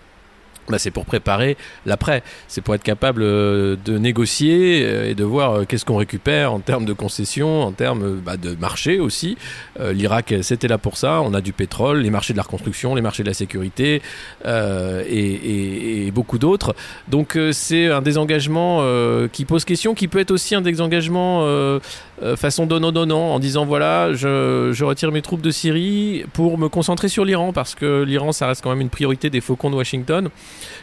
Bah, 0.70 0.78
c'est 0.78 0.92
pour 0.92 1.06
préparer 1.06 1.58
l'après. 1.86 2.24
C'est 2.48 2.62
pour 2.62 2.76
être 2.76 2.84
capable 2.84 3.24
euh, 3.24 3.76
de 3.84 3.98
négocier 3.98 4.84
euh, 4.84 5.10
et 5.10 5.16
de 5.16 5.24
voir 5.24 5.54
euh, 5.54 5.66
qu'est-ce 5.66 5.86
qu'on 5.86 5.98
récupère 5.98 6.54
en 6.54 6.60
termes 6.60 6.86
de 6.86 6.94
concessions, 6.94 7.64
en 7.64 7.72
termes 7.72 8.20
bah, 8.24 8.38
de 8.38 8.56
marché 8.56 9.00
aussi. 9.00 9.38
L'Irak, 9.80 10.34
c'était 10.42 10.68
là 10.68 10.78
pour 10.78 10.98
ça. 10.98 11.22
On 11.22 11.34
a 11.34 11.42
du 11.42 11.54
pétrole, 11.54 12.00
les 12.00 12.10
marchés 12.10 12.34
de 12.34 12.38
la 12.38 12.44
reconstruction, 12.44 12.96
les 12.96 13.02
marchés 13.02 13.24
de 13.24 13.30
la 13.30 13.34
sécurité 13.34 14.02
et, 14.46 16.12
beaucoup 16.14 16.38
d'autres. 16.38 16.76
Donc 17.08 17.38
c'est 17.52 17.88
un 17.88 18.02
désengagement 18.02 18.84
qui 19.32 19.46
pose 19.46 19.64
question, 19.64 19.94
qui 19.94 20.08
peut 20.08 20.20
être 20.20 20.32
aussi 20.32 20.56
un 20.56 20.62
désengagement 20.62 21.48
façon 22.36 22.66
donnant-donnant, 22.66 23.34
en 23.34 23.40
disant 23.40 23.66
voilà, 23.66 24.14
je, 24.14 24.72
je 24.74 24.84
retire 24.84 25.12
mes 25.12 25.22
troupes 25.22 25.42
de 25.42 25.52
Syrie 25.52 26.26
pour 26.34 26.58
me 26.58 26.68
concentrer 26.68 27.08
sur 27.08 27.24
l'Iran, 27.24 27.54
parce 27.54 27.76
que 27.76 28.04
l'Iran, 28.04 28.32
ça 28.32 28.48
reste 28.48 28.62
quand 28.62 28.70
même 28.70 28.82
une 28.82 28.90
priorité 28.90 29.30
des 29.30 29.42
faucons 29.42 29.70
de 29.70 29.76
Washington 29.76 30.30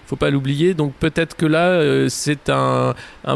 faut 0.07 0.17
pas 0.17 0.31
l'oublier. 0.31 0.75
Donc 0.75 0.93
peut-être 0.95 1.37
que 1.37 1.47
là, 1.47 1.69
euh, 1.69 2.09
c'est 2.09 2.51
un, 2.51 2.95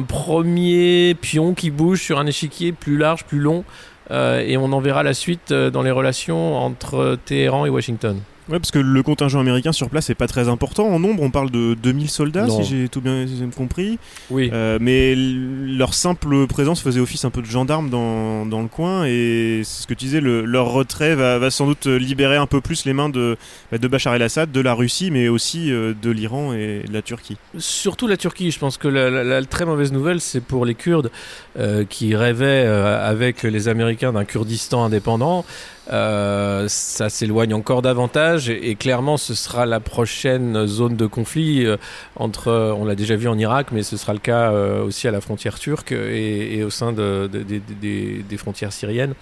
premier 0.08 1.14
pion 1.20 1.54
qui 1.54 1.70
bouge 1.70 2.02
sur 2.02 2.18
un 2.18 2.26
échiquier 2.26 2.72
plus 2.72 2.96
large, 2.96 3.24
plus 3.24 3.38
long, 3.38 3.64
euh, 4.10 4.40
et 4.40 4.56
on 4.56 4.72
en 4.72 4.80
verra 4.80 5.02
la 5.02 5.14
suite 5.14 5.52
euh, 5.52 5.70
dans 5.70 5.82
les 5.82 5.90
relations 5.90 6.56
entre 6.56 7.18
Téhéran 7.24 7.66
et 7.66 7.70
Washington. 7.70 8.20
Ouais, 8.50 8.58
parce 8.58 8.72
que 8.72 8.80
le 8.80 9.02
contingent 9.04 9.38
américain 9.38 9.70
sur 9.70 9.88
place 9.88 10.10
est 10.10 10.16
pas 10.16 10.26
très 10.26 10.48
important. 10.48 10.88
En 10.88 10.98
nombre, 10.98 11.22
on 11.22 11.30
parle 11.30 11.50
de 11.50 11.74
2000 11.74 12.10
soldats, 12.10 12.48
si 12.48 12.64
j'ai 12.64 12.88
tout 12.88 13.00
bien 13.00 13.24
compris. 13.56 13.98
Oui. 14.28 14.50
Euh, 14.52 14.78
mais 14.80 15.14
leur 15.14 15.94
simple 15.94 16.48
présence 16.48 16.82
faisait 16.82 16.98
office 16.98 17.24
un 17.24 17.30
peu 17.30 17.42
de 17.42 17.46
gendarme 17.46 17.90
dans, 17.90 18.46
dans 18.46 18.60
le 18.60 18.66
coin. 18.66 19.04
Et 19.04 19.60
c'est 19.62 19.82
ce 19.82 19.86
que 19.86 19.94
tu 19.94 20.06
disais, 20.06 20.20
le, 20.20 20.44
leur 20.44 20.72
retrait 20.72 21.14
va, 21.14 21.38
va, 21.38 21.50
sans 21.50 21.66
doute 21.66 21.86
libérer 21.86 22.36
un 22.36 22.46
peu 22.46 22.60
plus 22.60 22.86
les 22.86 22.92
mains 22.92 23.08
de, 23.08 23.36
bah, 23.70 23.78
de 23.78 23.86
Bachar 23.86 24.16
el-Assad, 24.16 24.50
de 24.50 24.60
la 24.60 24.74
Russie, 24.74 25.12
mais 25.12 25.28
aussi 25.28 25.70
euh, 25.70 25.94
de 26.00 26.10
l'Iran 26.10 26.52
et 26.52 26.82
de 26.88 26.92
la 26.92 27.02
Turquie. 27.02 27.36
Surtout 27.58 28.08
la 28.08 28.16
Turquie. 28.16 28.50
Je 28.50 28.58
pense 28.58 28.78
que 28.78 28.88
la, 28.88 29.44
très 29.44 29.64
mauvaise 29.64 29.92
nouvelle, 29.92 30.20
c'est 30.20 30.40
pour 30.40 30.64
les 30.64 30.74
Kurdes 30.74 31.12
euh, 31.56 31.84
qui 31.84 32.16
rêvaient 32.16 32.66
avec 32.66 33.44
les 33.44 33.68
Américains 33.68 34.12
d'un 34.12 34.24
Kurdistan 34.24 34.84
indépendant. 34.84 35.44
Euh, 35.92 36.66
ça 36.68 37.08
s'éloigne 37.08 37.52
encore 37.52 37.82
davantage 37.82 38.48
et, 38.48 38.76
clairement 38.76 39.16
ce 39.16 39.34
sera 39.34 39.66
la 39.66 39.80
prochaine 39.80 40.66
zone 40.66 40.96
de 40.96 41.06
conflit 41.06 41.66
euh, 41.66 41.78
entre, 42.14 42.52
on 42.76 42.84
l'a 42.84 42.94
déjà 42.94 43.16
vu 43.16 43.26
en 43.28 43.36
Irak, 43.36 43.68
mais 43.72 43.82
ce 43.82 43.96
sera 43.96 44.12
le 44.12 44.20
cas 44.20 44.52
euh, 44.52 44.84
aussi 44.84 45.08
à 45.08 45.10
la 45.10 45.20
frontière 45.20 45.58
turque 45.58 45.92
et, 45.92 46.62
au 46.62 46.70
sein 46.70 46.92
de, 46.92 47.28
des 47.28 48.36
frontières 48.36 48.72
syriennes. 48.72 49.14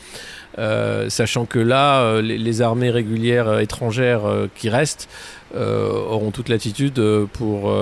sachant 0.57 1.47
que 1.47 1.59
là, 1.59 2.21
les, 2.21 2.63
armées 2.63 2.91
régulières 2.91 3.61
étrangères 3.61 4.23
qui 4.55 4.69
restent 4.69 5.09
auront 5.55 6.31
toute 6.31 6.49
l'attitude 6.49 7.01
pour, 7.33 7.73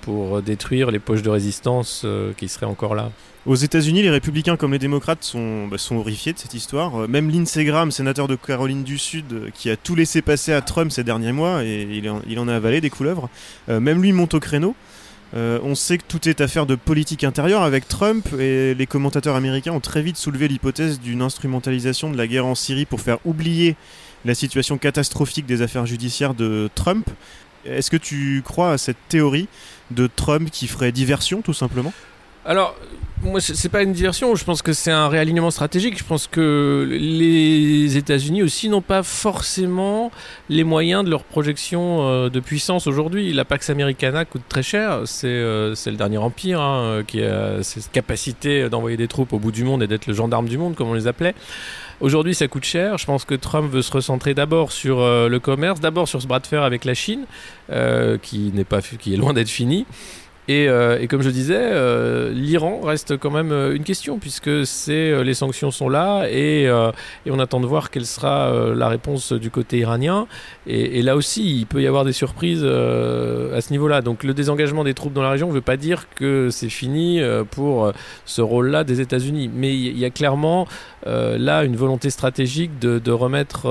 pour 0.00 0.42
détruire 0.42 0.90
les 0.90 0.98
poches 0.98 1.22
de 1.22 1.30
résistance 1.30 2.06
qui 2.36 2.48
seraient 2.48 2.66
encore 2.66 2.94
là. 2.94 3.10
Aux 3.44 3.56
États-Unis, 3.56 4.02
les 4.02 4.10
républicains 4.10 4.56
comme 4.56 4.70
les 4.70 4.78
démocrates 4.78 5.24
sont, 5.24 5.66
bah, 5.66 5.76
horrifiés 5.90 6.32
de 6.32 6.38
cette 6.38 6.54
histoire. 6.54 7.02
Euh, 7.02 7.08
même 7.08 7.28
Lindsey 7.28 7.64
Graham, 7.64 7.90
sénateur 7.90 8.28
de 8.28 8.36
Caroline 8.36 8.84
du 8.84 8.98
Sud, 8.98 9.32
euh, 9.32 9.48
qui 9.52 9.68
a 9.68 9.76
tout 9.76 9.96
laissé 9.96 10.22
passer 10.22 10.52
à 10.52 10.60
Trump 10.60 10.92
ces 10.92 11.02
derniers 11.02 11.32
mois, 11.32 11.64
et 11.64 11.82
il 11.82 12.38
en, 12.38 12.48
a 12.48 12.54
avalé 12.54 12.80
des 12.80 12.88
couleuvres, 12.88 13.28
euh, 13.68 13.80
même 13.80 14.00
lui 14.00 14.12
monte 14.12 14.34
au 14.34 14.40
créneau. 14.40 14.76
on 15.34 15.74
sait 15.74 15.98
que 15.98 16.04
tout 16.06 16.28
est 16.28 16.40
affaire 16.40 16.66
de 16.66 16.76
politique 16.76 17.24
intérieure 17.24 17.62
avec 17.62 17.88
Trump, 17.88 18.28
et 18.38 18.74
les 18.74 18.86
commentateurs 18.86 19.34
américains 19.34 19.72
ont 19.72 19.80
très 19.80 20.02
vite 20.02 20.18
soulevé 20.18 20.46
l'hypothèse 20.46 21.00
d'une 21.00 21.22
instrumentalisation 21.22 22.10
de 22.10 22.16
la 22.16 22.28
guerre 22.28 22.46
en 22.46 22.54
Syrie 22.54 22.84
pour 22.84 23.00
faire 23.00 23.18
oublier 23.24 23.74
la 24.24 24.36
situation 24.36 24.78
catastrophique 24.78 25.46
des 25.46 25.62
affaires 25.62 25.86
judiciaires 25.86 26.34
de 26.34 26.70
Trump. 26.76 27.08
Est-ce 27.64 27.90
que 27.90 27.96
tu 27.96 28.42
crois 28.44 28.72
à 28.72 28.78
cette 28.78 28.98
théorie 29.08 29.48
de 29.90 30.06
Trump 30.06 30.48
qui 30.50 30.68
ferait 30.68 30.92
diversion, 30.92 31.42
tout 31.42 31.54
simplement? 31.54 31.92
Alors, 32.44 32.74
moi, 33.24 33.40
c'est 33.40 33.68
pas 33.68 33.82
une 33.82 33.92
diversion. 33.92 34.34
Je 34.34 34.44
pense 34.44 34.62
que 34.62 34.72
c'est 34.72 34.90
un 34.90 35.06
réalignement 35.06 35.52
stratégique. 35.52 35.96
Je 35.96 36.02
pense 36.02 36.26
que 36.26 36.88
les 36.90 37.96
États-Unis 37.96 38.42
aussi 38.42 38.68
n'ont 38.68 38.80
pas 38.80 39.04
forcément 39.04 40.10
les 40.48 40.64
moyens 40.64 41.04
de 41.04 41.10
leur 41.10 41.22
projection 41.22 42.08
euh, 42.08 42.30
de 42.30 42.40
puissance 42.40 42.88
aujourd'hui. 42.88 43.32
La 43.32 43.44
Pax 43.44 43.70
Americana 43.70 44.24
coûte 44.24 44.42
très 44.48 44.64
cher. 44.64 45.02
C'est 45.04 45.28
euh, 45.28 45.74
le 45.86 45.92
dernier 45.92 46.18
empire 46.18 46.60
hein, 46.60 47.02
qui 47.06 47.22
a 47.22 47.62
cette 47.62 47.92
capacité 47.92 48.68
d'envoyer 48.68 48.96
des 48.96 49.08
troupes 49.08 49.32
au 49.32 49.38
bout 49.38 49.52
du 49.52 49.62
monde 49.62 49.84
et 49.84 49.86
d'être 49.86 50.08
le 50.08 50.14
gendarme 50.14 50.48
du 50.48 50.58
monde, 50.58 50.74
comme 50.74 50.88
on 50.88 50.94
les 50.94 51.06
appelait. 51.06 51.34
Aujourd'hui, 52.00 52.34
ça 52.34 52.48
coûte 52.48 52.64
cher. 52.64 52.98
Je 52.98 53.06
pense 53.06 53.24
que 53.24 53.36
Trump 53.36 53.72
veut 53.72 53.82
se 53.82 53.92
recentrer 53.92 54.34
d'abord 54.34 54.72
sur 54.72 54.98
euh, 54.98 55.28
le 55.28 55.38
commerce, 55.38 55.78
d'abord 55.78 56.08
sur 56.08 56.20
ce 56.20 56.26
bras 56.26 56.40
de 56.40 56.46
fer 56.48 56.64
avec 56.64 56.84
la 56.84 56.94
Chine, 56.94 57.26
qui 58.22 58.50
n'est 58.52 58.64
pas, 58.64 58.82
qui 58.82 59.14
est 59.14 59.16
loin 59.16 59.32
d'être 59.32 59.48
fini. 59.48 59.86
Euh, 60.50 60.98
et, 61.00 61.06
comme 61.06 61.22
je 61.22 61.30
disais, 61.30 61.58
euh, 61.58 62.32
l'Iran 62.32 62.80
reste 62.82 63.16
quand 63.16 63.30
même 63.30 63.52
euh, 63.52 63.74
une 63.74 63.84
question 63.84 64.18
puisque 64.18 64.66
c'est 64.66 65.22
les 65.22 65.34
sanctions 65.34 65.70
sont 65.70 65.88
là 65.88 66.26
et, 66.28 66.70
on 67.30 67.38
attend 67.38 67.60
de 67.60 67.66
voir 67.66 67.90
quelle 67.90 68.06
sera 68.06 68.52
la 68.74 68.88
réponse 68.88 69.32
du 69.32 69.50
côté 69.50 69.78
iranien. 69.78 70.26
Et, 70.66 71.02
là 71.02 71.16
aussi, 71.16 71.58
il 71.58 71.66
peut 71.66 71.82
y 71.82 71.86
avoir 71.86 72.04
des 72.04 72.12
surprises 72.12 72.64
à 72.64 73.60
ce 73.60 73.70
niveau-là. 73.70 74.02
Donc 74.02 74.24
le 74.24 74.34
désengagement 74.34 74.84
des 74.84 74.94
troupes 74.94 75.12
dans 75.12 75.22
la 75.22 75.30
région 75.30 75.48
ne 75.48 75.52
veut 75.52 75.60
pas 75.60 75.76
dire 75.76 76.08
que 76.14 76.48
c'est 76.50 76.68
fini 76.68 77.20
pour 77.50 77.92
ce 78.24 78.42
rôle-là 78.42 78.84
des 78.84 79.00
États-Unis, 79.00 79.50
mais 79.52 79.74
il 79.74 79.98
y 79.98 80.04
a 80.04 80.10
clairement 80.10 80.66
là 81.06 81.64
une 81.64 81.76
volonté 81.76 82.10
stratégique 82.10 82.78
de, 82.78 83.12
remettre 83.12 83.68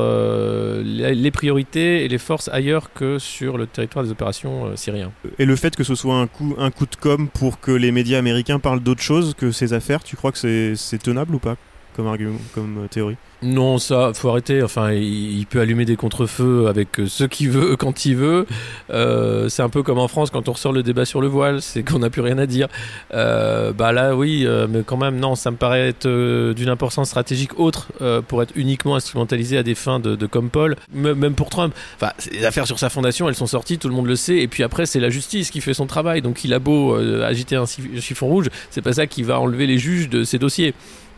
les 0.83 1.31
priorités 1.31 2.05
et 2.05 2.07
les 2.07 2.17
forces 2.17 2.49
ailleurs 2.51 2.93
que 2.93 3.19
sur 3.19 3.57
le 3.57 3.67
territoire 3.67 4.03
des 4.03 4.11
opérations 4.11 4.75
syriens. 4.75 5.11
Et 5.39 5.45
le 5.45 5.55
fait 5.55 5.75
que 5.75 5.83
ce 5.83 5.95
soit 5.95 6.15
un 6.15 6.27
coup 6.27 6.55
un 6.61 6.71
coup 6.71 6.85
de 6.85 6.95
com 6.95 7.27
pour 7.27 7.59
que 7.59 7.71
les 7.71 7.91
médias 7.91 8.19
américains 8.19 8.59
parlent 8.59 8.79
d'autre 8.79 9.01
chose 9.01 9.33
que 9.37 9.51
ces 9.51 9.73
affaires? 9.73 10.03
Tu 10.03 10.15
crois 10.15 10.31
que 10.31 10.75
c'est 10.75 10.97
tenable 10.97 11.35
ou 11.35 11.39
pas? 11.39 11.57
Comme 11.95 12.37
comme 12.53 12.87
théorie 12.89 13.17
non, 13.43 13.79
ça, 13.79 14.11
faut 14.13 14.29
arrêter. 14.29 14.61
Enfin, 14.61 14.91
il, 14.91 15.45
peut 15.47 15.59
allumer 15.59 15.85
des 15.85 15.95
contre-feux 15.95 16.67
avec 16.67 16.99
euh, 16.99 17.07
ce 17.07 17.23
qu'il 17.23 17.49
veut 17.49 17.75
quand 17.79 18.05
il 18.05 18.15
veut. 18.15 18.45
Euh, 18.91 19.49
c'est 19.49 19.63
un 19.63 19.69
peu 19.69 19.81
comme 19.81 19.97
en 19.97 20.07
France 20.07 20.29
quand 20.29 20.47
on 20.47 20.51
ressort 20.51 20.71
le 20.71 20.83
débat 20.83 21.05
sur 21.05 21.21
le 21.21 21.27
voile, 21.27 21.61
c'est 21.61 21.81
qu'on 21.81 21.99
n'a 21.99 22.11
plus 22.11 22.21
rien 22.21 22.37
à 22.37 22.45
dire. 22.45 22.67
Euh, 23.13 23.73
bah 23.73 23.91
là, 23.93 24.15
oui, 24.15 24.47
mais 24.69 24.83
quand 24.85 24.97
même, 24.97 25.17
non, 25.17 25.35
ça 25.35 25.49
me 25.49 25.57
paraît 25.57 25.89
être 25.89 26.07
d'une 26.53 26.69
importance 26.69 27.07
stratégique 27.07 27.59
autre 27.59 27.87
pour 28.27 28.43
être 28.43 28.53
uniquement 28.55 28.95
instrumentalisé 28.95 29.57
à 29.57 29.63
des 29.63 29.75
fins 29.75 29.99
de, 29.99 30.25
comme 30.27 30.49
Paul, 30.49 30.75
même 30.93 31.33
pour 31.33 31.49
Trump. 31.49 31.73
Enfin, 31.95 32.11
les 32.31 32.45
affaires 32.45 32.67
sur 32.67 32.79
sa 32.79 32.89
fondation, 32.89 33.27
elles 33.27 33.35
sont 33.35 33.47
sorties, 33.47 33.77
tout 33.77 33.89
le 33.89 33.95
monde 33.95 34.07
le 34.07 34.15
sait. 34.15 34.37
Et 34.37 34.47
puis 34.47 34.63
après, 34.63 34.85
c'est 34.85 34.99
la 34.99 35.09
justice 35.09 35.49
qui 35.49 35.61
fait 35.61 35.73
son 35.73 35.87
travail. 35.87 36.21
Donc, 36.21 36.43
il 36.43 36.53
a 36.53 36.59
beau 36.59 36.95
agiter 36.95 37.55
un 37.55 37.65
chiffon 37.65 38.27
rouge, 38.27 38.49
c'est 38.69 38.81
pas 38.81 38.93
ça 38.93 39.07
qui 39.07 39.23
va 39.23 39.39
enlever 39.39 39.65
les 39.65 39.77
juges 39.77 40.09
de 40.09 40.23
ces 40.23 40.37
dossiers. 40.37 40.73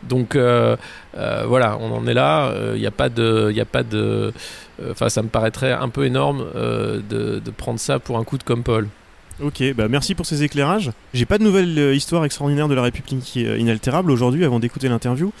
Donc 0.08 0.36
euh, 0.36 0.76
euh, 1.16 1.44
voilà, 1.46 1.78
on 1.80 1.92
en 1.92 2.06
est 2.06 2.14
là. 2.14 2.52
Il 2.54 2.60
euh, 2.60 2.78
n'y 2.78 2.86
a 2.86 2.90
pas 2.90 3.08
de, 3.08 3.50
il 3.50 3.60
a. 3.60 4.32
Enfin, 4.90 5.08
ça 5.08 5.22
me 5.22 5.28
paraîtrait 5.28 5.72
un 5.72 5.88
peu 5.88 6.04
énorme 6.04 6.44
de, 6.54 7.40
prendre 7.56 7.78
ça 7.78 7.98
pour 7.98 8.18
un 8.18 8.24
coup 8.24 8.38
de 8.38 8.42
comme 8.42 8.62
Paul. 8.62 8.88
Ok, 9.42 9.62
bah 9.74 9.88
merci 9.88 10.14
pour 10.14 10.26
ces 10.26 10.44
éclairages. 10.44 10.92
J'ai 11.12 11.26
pas 11.26 11.38
de 11.38 11.44
nouvelle 11.44 11.94
histoire 11.94 12.24
extraordinaire 12.24 12.68
de 12.68 12.74
la 12.74 12.82
République 12.82 13.34
inaltérable 13.36 14.10
aujourd'hui 14.10 14.44
avant 14.44 14.60
d'écouter 14.60 14.88
l'interview. 14.88 15.32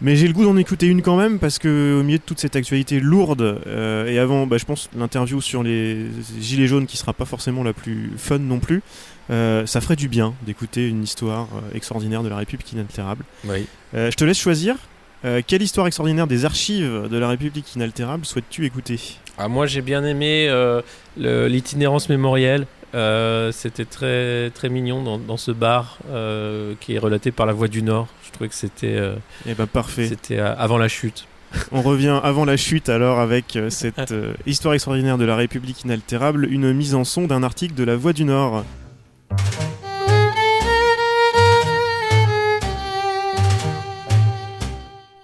Mais 0.00 0.14
j'ai 0.14 0.26
le 0.28 0.32
goût 0.32 0.44
d'en 0.44 0.56
écouter 0.56 0.86
une 0.86 1.02
quand 1.02 1.16
même 1.16 1.38
parce 1.38 1.58
que 1.58 1.98
au 2.00 2.04
milieu 2.04 2.18
de 2.18 2.22
toute 2.22 2.38
cette 2.38 2.54
actualité 2.54 3.00
lourde 3.00 3.58
et 4.06 4.18
avant, 4.18 4.46
bah, 4.46 4.56
je 4.58 4.64
pense 4.64 4.88
l'interview 4.96 5.40
sur 5.40 5.62
les 5.62 6.06
gilets 6.40 6.68
jaunes 6.68 6.86
qui 6.86 6.96
sera 6.96 7.12
pas 7.12 7.24
forcément 7.24 7.64
la 7.64 7.72
plus 7.72 8.12
fun 8.16 8.38
non 8.38 8.60
plus. 8.60 8.82
Euh, 9.30 9.66
ça 9.66 9.80
ferait 9.80 9.96
du 9.96 10.08
bien 10.08 10.34
d'écouter 10.46 10.88
une 10.88 11.02
histoire 11.02 11.48
euh, 11.54 11.76
extraordinaire 11.76 12.22
de 12.22 12.28
la 12.28 12.36
République 12.36 12.72
inaltérable. 12.72 13.24
Oui. 13.44 13.66
Euh, 13.94 14.10
je 14.10 14.16
te 14.16 14.24
laisse 14.24 14.38
choisir. 14.38 14.76
Euh, 15.24 15.42
quelle 15.46 15.62
histoire 15.62 15.86
extraordinaire 15.86 16.26
des 16.26 16.44
archives 16.44 17.08
de 17.10 17.18
la 17.18 17.28
République 17.28 17.74
inaltérable 17.74 18.24
souhaites-tu 18.24 18.64
écouter? 18.64 18.98
Ah, 19.36 19.48
Moi 19.48 19.66
j'ai 19.66 19.82
bien 19.82 20.04
aimé 20.04 20.46
euh, 20.48 20.80
l'itinérance 21.16 22.08
mémorielle. 22.08 22.66
Euh, 22.94 23.52
c'était 23.52 23.84
très 23.84 24.50
très 24.50 24.70
mignon 24.70 25.02
dans, 25.02 25.18
dans 25.18 25.36
ce 25.36 25.50
bar 25.50 25.98
euh, 26.08 26.74
qui 26.80 26.94
est 26.94 26.98
relaté 26.98 27.30
par 27.30 27.44
la 27.44 27.52
Voix 27.52 27.68
du 27.68 27.82
Nord. 27.82 28.08
Je 28.24 28.30
trouvais 28.32 28.48
que 28.48 28.54
c'était. 28.54 28.96
Euh, 28.96 29.16
eh 29.46 29.54
ben 29.54 29.66
parfait. 29.66 30.06
C'était 30.06 30.38
avant 30.38 30.78
la 30.78 30.88
chute. 30.88 31.26
On 31.72 31.82
revient 31.82 32.20
avant 32.22 32.44
la 32.44 32.56
chute 32.56 32.88
alors 32.88 33.20
avec 33.20 33.58
cette 33.70 34.14
histoire 34.46 34.74
extraordinaire 34.74 35.18
de 35.18 35.24
la 35.24 35.36
République 35.36 35.82
inaltérable, 35.84 36.46
une 36.50 36.72
mise 36.72 36.94
en 36.94 37.04
son 37.04 37.26
d'un 37.26 37.42
article 37.42 37.74
de 37.74 37.84
la 37.84 37.96
Voix 37.96 38.12
du 38.12 38.24
Nord. 38.24 38.64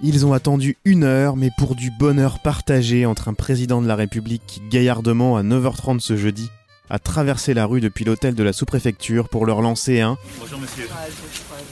Ils 0.07 0.27
ont 0.27 0.35
attendu 0.35 0.77
une 0.85 1.05
heure, 1.05 1.35
mais 1.35 1.49
pour 1.57 1.75
du 1.75 1.91
bonheur 1.91 2.39
partagé 2.41 3.07
entre 3.07 3.29
un 3.29 3.35
président 3.35 3.81
de 3.81 3.87
la 3.89 3.97
République 3.97 4.43
qui 4.47 4.61
gaillardement 4.69 5.39
à 5.39 5.43
9h30 5.43 6.01
ce 6.01 6.15
jeudi 6.15 6.51
a 6.91 6.99
traversé 6.99 7.55
la 7.55 7.67
rue 7.67 7.81
depuis 7.81 8.05
l'hôtel 8.05 8.35
de 8.35 8.43
la 8.43 8.53
sous-préfecture 8.53 9.29
pour 9.29 9.47
leur 9.47 9.63
lancer 9.63 10.01
un 10.01 10.17
Bonjour 10.39 10.59
monsieur. 10.59 10.87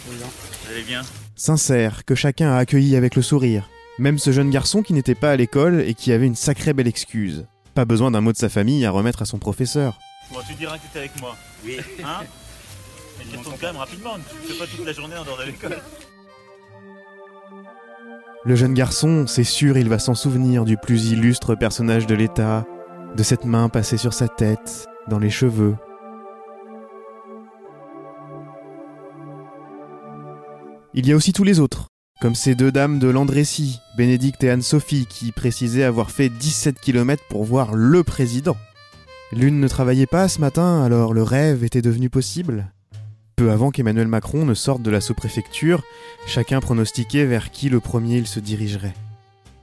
Vous 0.06 0.72
allez 0.72 0.82
bien? 0.82 1.02
Sincère, 1.36 2.04
que 2.04 2.14
chacun 2.14 2.52
a 2.52 2.56
accueilli 2.56 2.96
avec 2.96 3.14
le 3.16 3.22
sourire. 3.22 3.68
Même 3.98 4.18
ce 4.18 4.32
jeune 4.32 4.50
garçon 4.50 4.82
qui 4.82 4.94
n'était 4.94 5.14
pas 5.14 5.32
à 5.32 5.36
l'école 5.36 5.82
et 5.82 5.94
qui 5.94 6.12
avait 6.12 6.26
une 6.26 6.34
sacrée 6.34 6.72
belle 6.72 6.88
excuse. 6.88 7.46
Pas 7.74 7.84
besoin 7.84 8.10
d'un 8.10 8.20
mot 8.20 8.32
de 8.32 8.38
sa 8.38 8.48
famille 8.48 8.84
à 8.84 8.90
remettre 8.90 9.22
à 9.22 9.26
son 9.26 9.38
professeur. 9.38 9.98
Bon, 10.32 10.40
tu 10.46 10.54
diras 10.54 10.78
que 10.78 10.98
avec 10.98 11.20
moi. 11.20 11.36
Oui. 11.64 11.78
Hein? 12.02 12.20
Mais 13.18 13.24
tu 13.24 13.44
quand 13.44 13.66
même 13.66 13.76
rapidement. 13.76 14.16
Tu 14.46 14.52
fais 14.52 14.58
pas 14.58 14.66
toute 14.66 14.86
la 14.86 14.92
journée 14.92 15.16
en 15.16 15.24
dehors 15.24 15.38
de 15.38 15.44
l'école. 15.44 15.78
Le 18.44 18.56
jeune 18.56 18.74
garçon, 18.74 19.26
c'est 19.28 19.44
sûr, 19.44 19.76
il 19.78 19.88
va 19.88 20.00
s'en 20.00 20.14
souvenir 20.14 20.64
du 20.64 20.76
plus 20.76 21.12
illustre 21.12 21.54
personnage 21.54 22.08
de 22.08 22.14
l'État, 22.16 22.66
de 23.16 23.22
cette 23.22 23.44
main 23.44 23.68
passée 23.68 23.96
sur 23.96 24.14
sa 24.14 24.28
tête, 24.28 24.86
dans 25.08 25.18
les 25.18 25.30
cheveux. 25.30 25.76
Il 30.94 31.06
y 31.06 31.12
a 31.12 31.16
aussi 31.16 31.32
tous 31.32 31.44
les 31.44 31.60
autres, 31.60 31.88
comme 32.20 32.34
ces 32.34 32.54
deux 32.54 32.72
dames 32.72 32.98
de 32.98 33.08
Landrécy, 33.08 33.80
Bénédicte 33.96 34.44
et 34.44 34.50
Anne-Sophie, 34.50 35.06
qui 35.06 35.32
précisaient 35.32 35.84
avoir 35.84 36.10
fait 36.10 36.28
17 36.28 36.80
km 36.80 37.22
pour 37.28 37.44
voir 37.44 37.74
le 37.74 38.02
président. 38.02 38.56
L'une 39.32 39.60
ne 39.60 39.68
travaillait 39.68 40.06
pas 40.06 40.28
ce 40.28 40.40
matin, 40.40 40.82
alors 40.82 41.14
le 41.14 41.22
rêve 41.22 41.64
était 41.64 41.82
devenu 41.82 42.10
possible. 42.10 42.72
Peu 43.36 43.50
avant 43.50 43.70
qu'Emmanuel 43.70 44.08
Macron 44.08 44.44
ne 44.44 44.54
sorte 44.54 44.82
de 44.82 44.90
la 44.90 45.00
sous-préfecture, 45.00 45.82
chacun 46.26 46.60
pronostiquait 46.60 47.24
vers 47.24 47.50
qui 47.50 47.68
le 47.68 47.80
premier 47.80 48.18
il 48.18 48.26
se 48.26 48.40
dirigerait. 48.40 48.94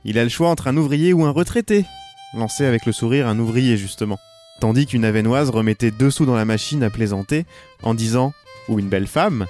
Il 0.05 0.17
a 0.17 0.23
le 0.23 0.29
choix 0.29 0.49
entre 0.49 0.67
un 0.67 0.77
ouvrier 0.77 1.13
ou 1.13 1.25
un 1.25 1.31
retraité, 1.31 1.85
lançait 2.33 2.65
avec 2.65 2.85
le 2.85 2.91
sourire 2.91 3.27
un 3.27 3.39
ouvrier 3.39 3.77
justement, 3.77 4.19
tandis 4.59 4.85
qu'une 4.85 5.05
avenoise 5.05 5.49
remettait 5.49 5.91
deux 5.91 6.11
sous 6.11 6.25
dans 6.25 6.35
la 6.35 6.45
machine 6.45 6.83
à 6.83 6.89
plaisanter 6.89 7.45
en 7.83 7.93
disant 7.93 8.33
ou 8.67 8.79
une 8.79 8.89
belle 8.89 9.07
femme. 9.07 9.45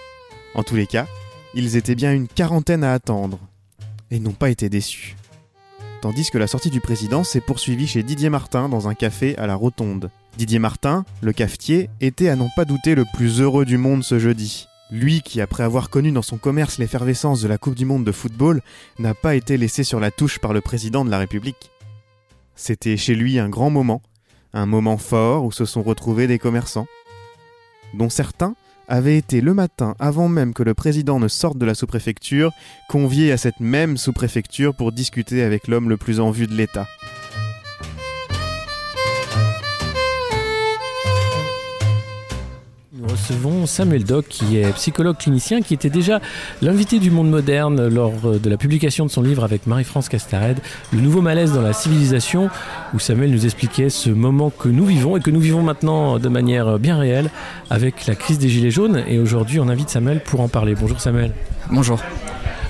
En 0.56 0.64
tous 0.64 0.76
les 0.76 0.88
cas, 0.88 1.08
ils 1.54 1.76
étaient 1.76 1.96
bien 1.96 2.14
une 2.14 2.28
quarantaine 2.28 2.84
à 2.84 2.94
attendre, 2.94 3.40
et 4.12 4.20
n'ont 4.20 4.32
pas 4.32 4.50
été 4.50 4.70
déçus. 4.70 5.16
Tandis 6.02 6.30
que 6.30 6.38
la 6.38 6.48
sortie 6.48 6.70
du 6.70 6.80
président 6.80 7.24
s'est 7.24 7.42
poursuivie 7.42 7.88
chez 7.88 8.04
Didier 8.04 8.30
Martin 8.30 8.70
dans 8.70 8.88
un 8.88 8.94
café 8.94 9.38
à 9.38 9.48
la 9.48 9.56
Rotonde. 9.56 10.10
Didier 10.38 10.60
Martin, 10.60 11.04
le 11.22 11.34
cafetier, 11.34 11.90
était 12.00 12.30
à 12.30 12.36
n'en 12.36 12.50
pas 12.56 12.64
douter 12.64 12.96
le 12.96 13.04
plus 13.14 13.42
heureux 13.42 13.66
du 13.66 13.78
monde 13.78 14.04
ce 14.04 14.20
jeudi. 14.20 14.68
Lui 14.92 15.22
qui, 15.22 15.42
après 15.42 15.64
avoir 15.64 15.90
connu 15.90 16.12
dans 16.12 16.22
son 16.22 16.38
commerce 16.38 16.78
l'effervescence 16.78 17.42
de 17.42 17.48
la 17.48 17.58
Coupe 17.58 17.76
du 17.76 17.86
Monde 17.86 18.06
de 18.06 18.12
football, 18.12 18.62
n'a 18.98 19.14
pas 19.14 19.36
été 19.36 19.58
laissé 19.58 19.84
sur 19.84 20.00
la 20.00 20.10
touche 20.10 20.40
par 20.40 20.54
le 20.54 20.62
président 20.62 21.04
de 21.04 21.12
la 21.12 21.20
République. 21.20 21.70
C'était 22.62 22.98
chez 22.98 23.16
lui 23.16 23.40
un 23.40 23.48
grand 23.48 23.70
moment, 23.70 24.02
un 24.54 24.66
moment 24.66 24.98
fort 24.98 25.46
où 25.46 25.52
se 25.54 25.64
sont 25.64 25.82
retrouvés 25.82 26.28
des 26.28 26.40
commerçants, 26.40 26.88
dont 27.94 28.10
certains 28.10 28.54
avaient 28.90 29.16
été 29.18 29.40
le 29.40 29.54
matin, 29.54 29.96
avant 29.98 30.28
même 30.28 30.54
que 30.54 30.64
le 30.64 30.74
président 30.74 31.22
ne 31.22 31.30
sorte 31.30 31.58
de 31.58 31.66
la 31.66 31.74
sous-préfecture, 31.74 32.52
conviés 32.90 33.32
à 33.32 33.38
cette 33.38 33.62
même 33.62 33.96
sous-préfecture 33.96 34.76
pour 34.76 34.92
discuter 34.92 35.42
avec 35.42 35.70
l'homme 35.70 35.88
le 35.88 35.96
plus 35.96 36.20
en 36.20 36.32
vue 36.32 36.48
de 36.48 36.54
l'État. 36.54 36.86
Recevons 43.20 43.66
Samuel 43.66 44.04
Doc, 44.04 44.26
qui 44.30 44.58
est 44.58 44.72
psychologue 44.74 45.18
clinicien, 45.18 45.62
qui 45.62 45.74
était 45.74 45.90
déjà 45.90 46.20
l'invité 46.62 47.00
du 47.00 47.12
monde 47.12 47.30
moderne 47.30 47.88
lors 47.88 48.14
euh, 48.26 48.40
de 48.40 48.50
la 48.50 48.58
publication 48.58 49.06
de 49.06 49.12
son 49.12 49.22
livre 49.22 49.44
avec 49.44 49.68
Marie-France 49.68 50.10
Castared, 50.10 50.60
Le 50.94 51.02
nouveau 51.02 51.22
malaise 51.22 51.54
dans 51.54 51.62
la 51.62 51.74
civilisation, 51.74 52.50
où 52.94 53.00
Samuel 53.00 53.32
nous 53.32 53.46
expliquait 53.46 53.90
ce 53.90 54.10
moment 54.10 54.50
que 54.50 54.70
nous 54.70 54.86
vivons 54.86 55.18
et 55.18 55.22
que 55.22 55.32
nous 55.32 55.40
vivons 55.40 55.62
maintenant 55.62 56.20
de 56.20 56.30
manière 56.30 56.80
bien 56.80 56.98
réelle 56.98 57.30
avec 57.70 58.06
la 58.08 58.16
crise 58.16 58.40
des 58.40 58.50
Gilets 58.50 58.72
jaunes. 58.72 59.04
Et 59.08 59.20
aujourd'hui, 59.20 59.60
on 59.60 59.68
invite 59.68 59.90
Samuel 59.90 60.22
pour 60.22 60.42
en 60.42 60.48
parler. 60.48 60.76
Bonjour 60.80 61.00
Samuel. 61.00 61.34
Bonjour. 61.72 62.00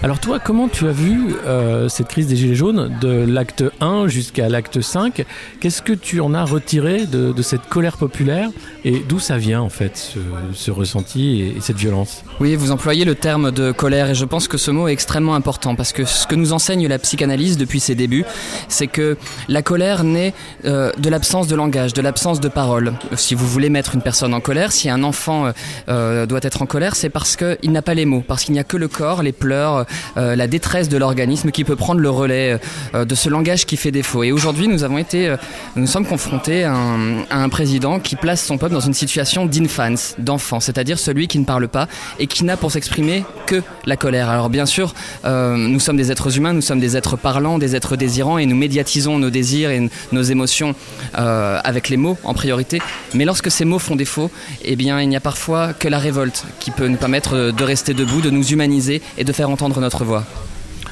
Alors 0.02 0.22
toi, 0.22 0.40
comment 0.40 0.70
tu 0.70 0.88
as 0.88 0.94
vu 0.94 1.36
euh, 1.46 1.90
cette 1.90 2.08
crise 2.08 2.26
des 2.28 2.38
Gilets 2.38 2.56
jaunes 2.56 2.98
de 3.02 3.10
l'acte 3.10 3.66
1 3.82 4.08
jusqu'à 4.08 4.48
l'acte 4.48 4.80
5 4.80 5.26
Qu'est-ce 5.60 5.82
que 5.82 5.92
tu 5.92 6.22
en 6.22 6.34
as 6.34 6.46
retiré 6.46 7.06
de, 7.06 7.34
cette 7.42 7.68
colère 7.68 7.98
populaire? 7.98 8.50
Et 8.86 9.04
d'où 9.10 9.20
ça 9.20 9.38
vient 9.38 9.60
en 9.60 9.68
fait, 9.68 10.16
ce, 10.54 10.72
ressenti 10.72 11.42
et, 11.42 11.58
cette 11.60 11.76
violence? 11.76 12.24
Oui, 12.40 12.56
vous 12.56 12.72
employez 12.72 13.04
le 13.04 13.14
terme 13.14 13.52
de 13.52 13.74
colère 13.74 14.10
et 14.10 14.16
je 14.16 14.24
pense 14.24 14.48
que 14.48 14.58
ce 14.58 14.72
mot 14.72 14.88
est 14.88 14.94
extrêmement 14.94 15.36
important 15.36 15.76
parce 15.76 15.92
que 15.92 16.06
ce 16.06 16.26
que 16.28 16.36
nous 16.36 16.54
enseigne 16.54 16.88
la 16.88 16.98
psychanalyse 16.98 17.58
depuis 17.58 17.82
ses 17.82 17.96
débuts, 17.96 18.24
c'est 18.70 18.88
que 18.88 19.18
la 19.50 19.62
colère 19.62 20.06
naît 20.06 20.34
euh, 20.64 20.94
de 20.98 21.10
l'absence 21.10 21.48
de 21.48 21.58
langage, 21.58 21.92
de 21.92 22.02
l'absence 22.02 22.40
de 22.40 22.48
parole. 22.48 22.94
Si 23.18 23.36
vous 23.36 23.46
voulez 23.46 23.70
mettre 23.70 23.96
une 23.96 24.02
personne 24.02 24.34
en 24.34 24.40
colère, 24.40 24.72
si 24.72 24.90
un 24.90 25.04
enfant 25.04 25.52
euh, 25.90 26.26
doit 26.26 26.40
être 26.44 26.62
en 26.62 26.68
colère, 26.68 26.96
c'est 26.96 27.10
parce 27.10 27.36
qu'il 27.36 27.74
n'a 27.74 27.82
pas 27.82 27.96
les 27.96 28.06
mots, 28.06 28.24
parce 28.26 28.46
qu'il 28.46 28.54
n'y 28.54 28.60
a 28.60 28.64
que 28.64 28.78
le 28.78 28.88
corps, 28.88 29.24
les 29.24 29.34
pleurs, 29.34 29.76
euh, 29.76 29.84
la 30.15 30.47
détresse 30.47 30.89
de 30.89 30.97
l'organisme 30.97 31.52
qui 31.52 31.63
peut 31.63 31.75
prendre 31.75 32.02
le 32.02 32.10
relais 32.10 32.60
euh, 32.95 33.06
de 33.06 33.15
ce 33.15 33.30
langage 33.30 33.65
qui 33.65 33.78
fait 33.78 33.91
défaut. 33.91 34.23
Et 34.23 34.32
aujourd'hui, 34.32 34.67
nous 34.67 34.84
avons 34.84 34.97
été, 34.97 35.28
euh, 35.28 35.38
nous 35.75 35.88
sommes 35.88 36.06
confrontés 36.06 36.63
à 36.63 36.73
un, 36.73 37.49
président 37.49 37.99
qui 37.99 38.15
place 38.15 38.43
son 38.43 38.58
peuple 38.58 38.73
dans 38.73 38.80
une 38.80 38.93
situation 38.93 39.45
d'infance, 39.45 40.15
d'enfant, 40.19 40.60
c'est-à-dire 40.60 40.99
celui 40.99 41.28
qui 41.28 41.39
ne 41.39 41.45
parle 41.45 41.67
pas 41.67 41.88
et 42.19 42.28
qui 42.28 42.43
n'a 42.43 42.58
pour 42.58 42.71
s'exprimer 42.71 43.23
que 43.47 43.63
la 43.86 43.97
colère. 43.97 44.30
Alors 44.30 44.49
bien 44.49 44.67
sûr, 44.67 44.93
nous 45.25 45.80
sommes 45.80 45.97
des 45.97 46.12
êtres 46.12 46.38
humains, 46.38 46.54
nous 46.54 46.62
sommes 46.62 46.80
des 46.80 46.95
êtres 46.95 47.17
parlants, 47.17 47.58
des 47.58 47.75
êtres 47.75 47.95
désirants 47.95 48.38
et 48.38 48.45
nous 48.45 48.56
médiatisons 48.56 49.17
nos 49.17 49.32
désirs 49.32 49.71
et 49.71 49.89
nos 50.12 50.21
émotions 50.21 50.75
avec 51.13 51.89
les 51.89 51.97
mots 51.97 52.17
en 52.23 52.36
priorité. 52.36 52.80
Mais 53.15 53.25
lorsque 53.25 53.49
ces 53.49 53.65
mots 53.65 53.80
font 53.80 53.95
défaut, 53.95 54.30
eh 54.63 54.75
bien, 54.75 55.02
il 55.02 55.10
n'y 55.10 55.17
a 55.17 55.21
parfois 55.21 55.73
que 55.73 55.88
la 55.88 55.97
révolte 55.97 56.45
qui 56.60 56.69
peut 56.69 56.88
nous 56.88 56.97
permettre 56.97 57.52
de 57.52 57.63
rester 57.63 57.95
debout, 57.95 58.21
de 58.21 58.30
nous 58.30 58.45
humaniser 58.45 59.02
et 59.17 59.23
de 59.23 59.34
faire 59.34 59.49
entendre 59.49 59.79
notre 59.80 60.04
voix. 60.04 60.24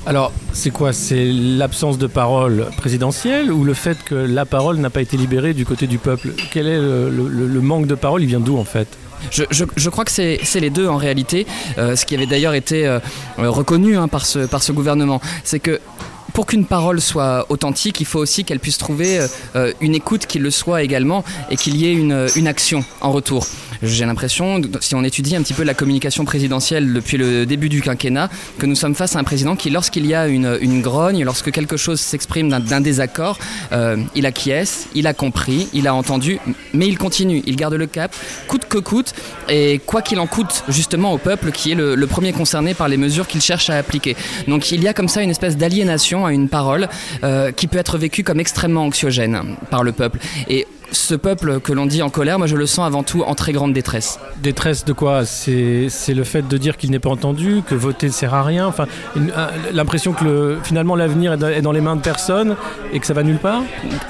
Alors, 0.08 0.32
c'est 0.54 0.70
quoi? 0.70 0.94
C'est 0.94 1.26
l'absence 1.26 1.98
de 1.98 2.08
parole 2.08 2.68
présidentielle 2.78 3.52
ou 3.52 3.66
le 3.66 3.74
fait 3.74 3.98
que 4.06 4.16
la 4.16 4.46
parole 4.46 4.78
n'a 4.78 4.90
pas 4.90 5.02
été 5.02 5.18
libérée 5.18 5.54
du 5.54 5.66
côté 5.66 5.86
du 5.86 5.98
peuple? 5.98 6.30
Quel 6.50 6.66
est 6.68 6.80
le, 6.80 7.60
manque 7.62 7.88
de 7.88 7.96
parole? 7.96 8.24
Il 8.24 8.28
vient 8.28 8.40
d'où 8.40 8.58
en 8.58 8.64
fait? 8.64 8.88
Je, 9.32 9.90
crois 9.90 10.06
que 10.06 10.12
c'est 10.12 10.60
les 10.62 10.70
deux 10.70 10.88
en 10.88 10.96
réalité, 10.96 11.46
euh, 11.78 11.98
ce 11.98 12.06
qui 12.06 12.16
avait 12.16 12.26
d'ailleurs 12.26 12.54
été 12.54 12.88
euh, 12.88 13.00
reconnu 13.38 13.98
hein, 13.98 14.08
par, 14.08 14.26
ce, 14.26 14.40
par 14.40 14.64
ce 14.64 14.72
gouvernement. 14.72 15.20
C'est 15.44 15.60
que 15.60 15.82
pour 16.34 16.46
qu'une 16.46 16.66
parole 16.66 17.02
soit 17.02 17.46
authentique, 17.50 18.00
il 18.00 18.06
faut 18.06 18.20
aussi 18.20 18.46
qu'elle 18.46 18.60
puisse 18.60 18.78
trouver 18.78 19.20
euh, 19.58 19.74
une 19.82 19.94
écoute 19.94 20.26
qui 20.26 20.40
le 20.40 20.52
soit 20.52 20.84
également 20.84 21.26
et 21.50 21.58
qu'il 21.58 21.76
y 21.76 21.86
ait 21.86 21.94
une, 21.94 22.28
une 22.38 22.48
action 22.48 22.86
en 23.02 23.12
retour. 23.12 23.46
J'ai 23.84 24.06
l'impression, 24.06 24.62
si 24.80 24.96
on 24.96 25.04
étudie 25.04 25.36
un 25.36 25.42
petit 25.42 25.54
peu 25.54 25.64
la 25.64 25.74
communication 25.74 26.26
présidentielle 26.26 26.94
depuis 26.94 27.18
le 27.18 27.46
début 27.46 27.70
du 27.70 27.82
quinquennat, 27.82 28.30
que 28.58 28.66
nous 28.66 28.76
sommes 28.76 28.96
face 28.96 29.16
à 29.16 29.20
un 29.20 29.24
président 29.24 29.56
qui, 29.56 29.70
lorsqu'il 29.70 30.06
y 30.06 30.14
a 30.14 30.28
une, 30.28 30.82
grogne, 30.82 31.24
lorsque 31.24 31.52
quelque 31.52 31.78
chose 31.78 32.00
s'exprime 32.00 32.50
d'un 32.50 32.82
désaccord, 32.82 33.38
euh, 33.72 33.98
il 34.16 34.26
acquiesce, 34.26 34.88
il 34.96 35.08
a 35.08 35.14
compris, 35.14 35.68
il 35.74 35.88
a 35.88 35.94
entendu, 35.94 36.40
mais 36.74 36.88
il 36.88 36.98
continue, 36.98 37.42
il 37.46 37.56
garde 37.56 37.74
le 37.74 37.88
cap, 37.88 38.16
coûte 38.48 38.66
que 38.68 38.78
coûte, 38.78 39.14
et 39.50 39.80
quoi 39.86 40.02
qu'il 40.02 40.20
en 40.20 40.28
coûte 40.28 40.64
justement 40.68 41.14
au 41.14 41.18
peuple 41.18 41.52
qui 41.52 41.72
est 41.72 41.76
le, 41.76 41.96
le 41.96 42.08
premier 42.08 42.34
concerné 42.34 42.74
par 42.74 42.88
les 42.88 42.98
mesures 42.98 43.28
qu'il 43.28 43.42
cherche 43.42 43.70
à 43.70 43.78
appliquer. 43.78 44.16
Donc 44.48 44.72
il 44.72 44.84
y 44.84 44.88
a 44.88 44.94
comme 44.94 45.08
ça 45.08 45.22
une 45.22 45.30
espèce 45.30 45.58
d'aliénation 45.58 46.26
à 46.26 46.34
une 46.34 46.50
parole 46.50 46.88
euh, 47.24 47.52
qui 47.52 47.68
peut 47.68 47.78
être 47.78 47.98
vécue 47.98 48.24
comme 48.24 48.40
extrêmement 48.40 48.84
anxiogène 48.84 49.56
par 49.70 49.84
le 49.84 49.92
peuple. 49.92 50.20
Et 50.50 50.68
ce 50.92 51.16
peuple 51.16 51.60
que 51.60 51.74
l'on 51.74 51.86
dit 51.86 52.02
en 52.02 52.10
colère, 52.10 52.38
moi 52.38 52.48
je 52.48 52.56
le 52.56 52.66
sens 52.66 52.86
avant 52.86 53.04
tout 53.04 53.24
en 53.24 53.36
très 53.36 53.52
grande 53.52 53.74
détresse. 53.74 54.20
Détresse 54.42 54.86
de 54.86 54.94
quoi? 54.94 55.26
C'est 55.26 55.90
le 56.10 56.24
fait 56.24 56.48
de 56.48 56.58
dire 56.58 56.78
qu'il 56.78 56.92
n'est 56.92 57.00
pas 57.00 57.10
entendu, 57.10 57.62
que 57.66 57.76
voter 57.76 58.08
ne 58.08 58.12
sert 58.12 58.34
à 58.34 58.44
rien. 58.44 58.68
Enfin, 58.68 58.86
l'impression 59.74 60.14
que 60.14 60.24
le, 60.24 60.58
finalement 60.64 60.96
l'avenir 60.96 61.34
est 61.34 61.62
dans 61.62 61.72
les 61.72 61.82
mains 61.82 61.96
de 61.96 62.02
personne 62.02 62.56
et 62.94 63.00
que 63.00 63.06
ça 63.06 63.14
va 63.14 63.24
nulle 63.24 63.38
part? 63.38 63.64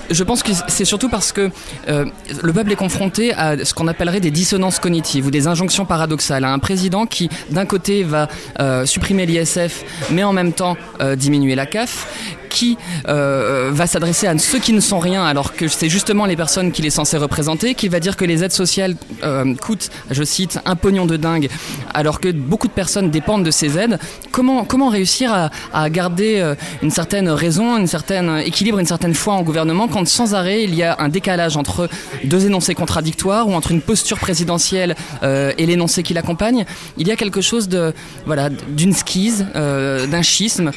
Je 0.10 0.24
pense 0.24 0.44
que 0.44 0.52
c'est 0.68 0.86
surtout 0.86 1.10
parce 1.10 1.32
que 1.32 1.50
euh, 1.88 2.06
le 2.42 2.54
peuple 2.54 2.72
est 2.72 2.78
confronté 2.78 3.34
à 3.34 3.64
ce 3.64 3.74
qu'on 3.74 3.88
appellerait 3.88 4.20
des 4.20 4.32
dissonances 4.32 4.80
cognitives 4.80 5.26
ou 5.26 5.32
des 5.32 5.48
injonctions 5.48 5.86
paradoxales. 5.86 6.44
À 6.44 6.52
un 6.52 6.60
président 6.60 7.06
qui, 7.06 7.30
d'un 7.50 7.66
côté, 7.66 8.04
va 8.04 8.28
euh, 8.60 8.86
supprimer 8.86 9.26
l'ISF, 9.26 9.84
mais 10.12 10.24
en 10.24 10.34
même 10.34 10.54
temps 10.54 10.78
euh, 11.02 11.16
diminuer 11.16 11.56
la 11.56 11.66
CAF 11.66 12.37
qui 12.58 12.76
euh, 13.08 13.70
va 13.72 13.86
s'adresser 13.86 14.26
à 14.26 14.36
ceux 14.40 14.58
qui 14.58 14.74
ne 14.74 14.80
sont 14.80 14.98
rien, 14.98 15.24
alors 15.24 15.54
que 15.54 15.68
c'est 15.68 15.90
justement 15.90 16.26
les 16.26 16.36
personnes 16.36 16.72
qu'il 16.72 16.88
est 16.88 16.96
censé 17.02 17.16
représenter, 17.16 17.76
qui 17.76 17.88
va 17.88 18.00
dire 18.00 18.18
que 18.18 18.26
les 18.26 18.44
aides 18.44 18.52
sociales 18.52 18.96
euh, 19.24 19.54
coûtent, 19.54 19.92
je 20.10 20.24
cite, 20.24 20.60
un 20.66 20.76
pognon 20.76 21.06
de 21.06 21.18
dingue, 21.18 21.50
alors 21.94 22.20
que 22.20 22.32
beaucoup 22.32 22.68
de 22.68 22.74
personnes 22.74 23.12
dépendent 23.12 23.44
de 23.44 23.52
ces 23.52 23.78
aides. 23.78 24.00
Comment, 24.32 24.66
comment 24.66 24.90
réussir 24.90 25.32
à, 25.32 25.52
à 25.72 25.88
garder 25.92 26.40
euh, 26.40 26.56
une 26.82 26.90
certaine 26.90 27.30
raison, 27.30 27.76
un 27.76 27.86
certain 27.86 28.40
équilibre, 28.40 28.80
une 28.80 28.88
certaine 28.88 29.14
foi 29.14 29.36
en 29.36 29.44
gouvernement 29.44 29.88
quand 29.88 30.08
sans 30.08 30.34
arrêt 30.34 30.64
il 30.64 30.74
y 30.74 30.82
a 30.82 30.96
un 30.98 31.10
décalage 31.10 31.58
entre 31.58 31.88
deux 32.24 32.48
énoncés 32.48 32.74
contradictoires 32.74 33.48
ou 33.48 33.54
entre 33.54 33.70
une 33.70 33.82
posture 33.82 34.18
présidentielle 34.18 34.96
et 35.22 35.66
l'énoncé 35.66 36.02
qui 36.02 36.14
l'accompagne? 36.14 36.66
Il 36.98 37.08
y 37.08 37.12
a 37.12 37.16
quelque 37.16 37.42
chose 37.42 37.68
de 37.68 37.94
voilà 38.26 38.50
d'une 38.50 38.94
skise, 38.94 39.46
d'un 39.54 40.22
schisme 40.22 40.72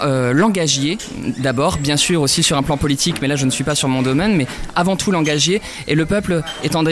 euh, 0.00 0.32
langagier, 0.32 0.98
d'abord, 1.38 1.78
bien 1.78 1.96
sûr 1.96 2.22
aussi 2.22 2.42
sur 2.42 2.56
un 2.56 2.62
plan 2.62 2.76
politique, 2.76 3.16
mais 3.20 3.28
là 3.28 3.36
je 3.36 3.46
ne 3.46 3.50
suis 3.50 3.64
pas 3.64 3.74
sur 3.74 3.88
mon 3.88 4.02
domaine, 4.02 4.36
mais 4.36 4.46
avant 4.74 4.96
tout 4.96 5.10
langagier, 5.10 5.60
et 5.86 5.94
le 5.94 6.06
peuple 6.06 6.42
est 6.62 6.76
en, 6.76 6.82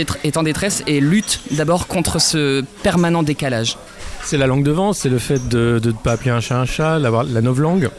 détresse 0.42 0.82
et 0.86 1.00
lutte 1.00 1.40
d'abord 1.52 1.86
contre 1.86 2.20
ce 2.20 2.62
permanent 2.82 3.22
décalage. 3.22 3.76
C'est 4.24 4.36
la 4.36 4.46
langue 4.46 4.64
de 4.64 4.70
vent, 4.70 4.92
c'est 4.92 5.08
le 5.08 5.18
fait 5.18 5.48
de 5.48 5.80
ne 5.84 5.92
pas 5.92 6.12
appeler 6.12 6.30
un 6.30 6.40
chat 6.40 6.58
un 6.58 6.64
chat, 6.64 6.98
la, 6.98 7.10
la 7.10 7.40
langue 7.40 7.90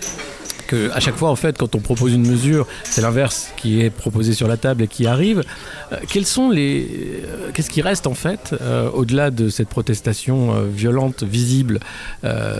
que 0.74 0.92
à 0.94 1.00
chaque 1.00 1.16
fois, 1.16 1.30
en 1.30 1.36
fait, 1.36 1.58
quand 1.58 1.76
on 1.76 1.80
propose 1.80 2.14
une 2.14 2.28
mesure, 2.28 2.68
c'est 2.84 3.02
l'inverse 3.02 3.52
qui 3.58 3.82
est 3.82 3.90
proposé 3.90 4.34
sur 4.34 4.48
la 4.48 4.58
table 4.58 4.84
et 4.84 4.88
qui 4.88 5.06
arrive. 5.06 5.44
Euh, 5.92 5.98
quels 6.10 6.26
sont 6.26 6.50
les, 6.50 6.88
euh, 7.26 7.52
qu'est-ce 7.54 7.70
qui 7.70 7.82
reste 7.82 8.08
en 8.08 8.16
fait 8.16 8.56
euh, 8.62 8.90
au-delà 8.92 9.30
de 9.30 9.50
cette 9.50 9.70
protestation 9.70 10.54
violente, 10.74 11.24
visible, 11.24 11.80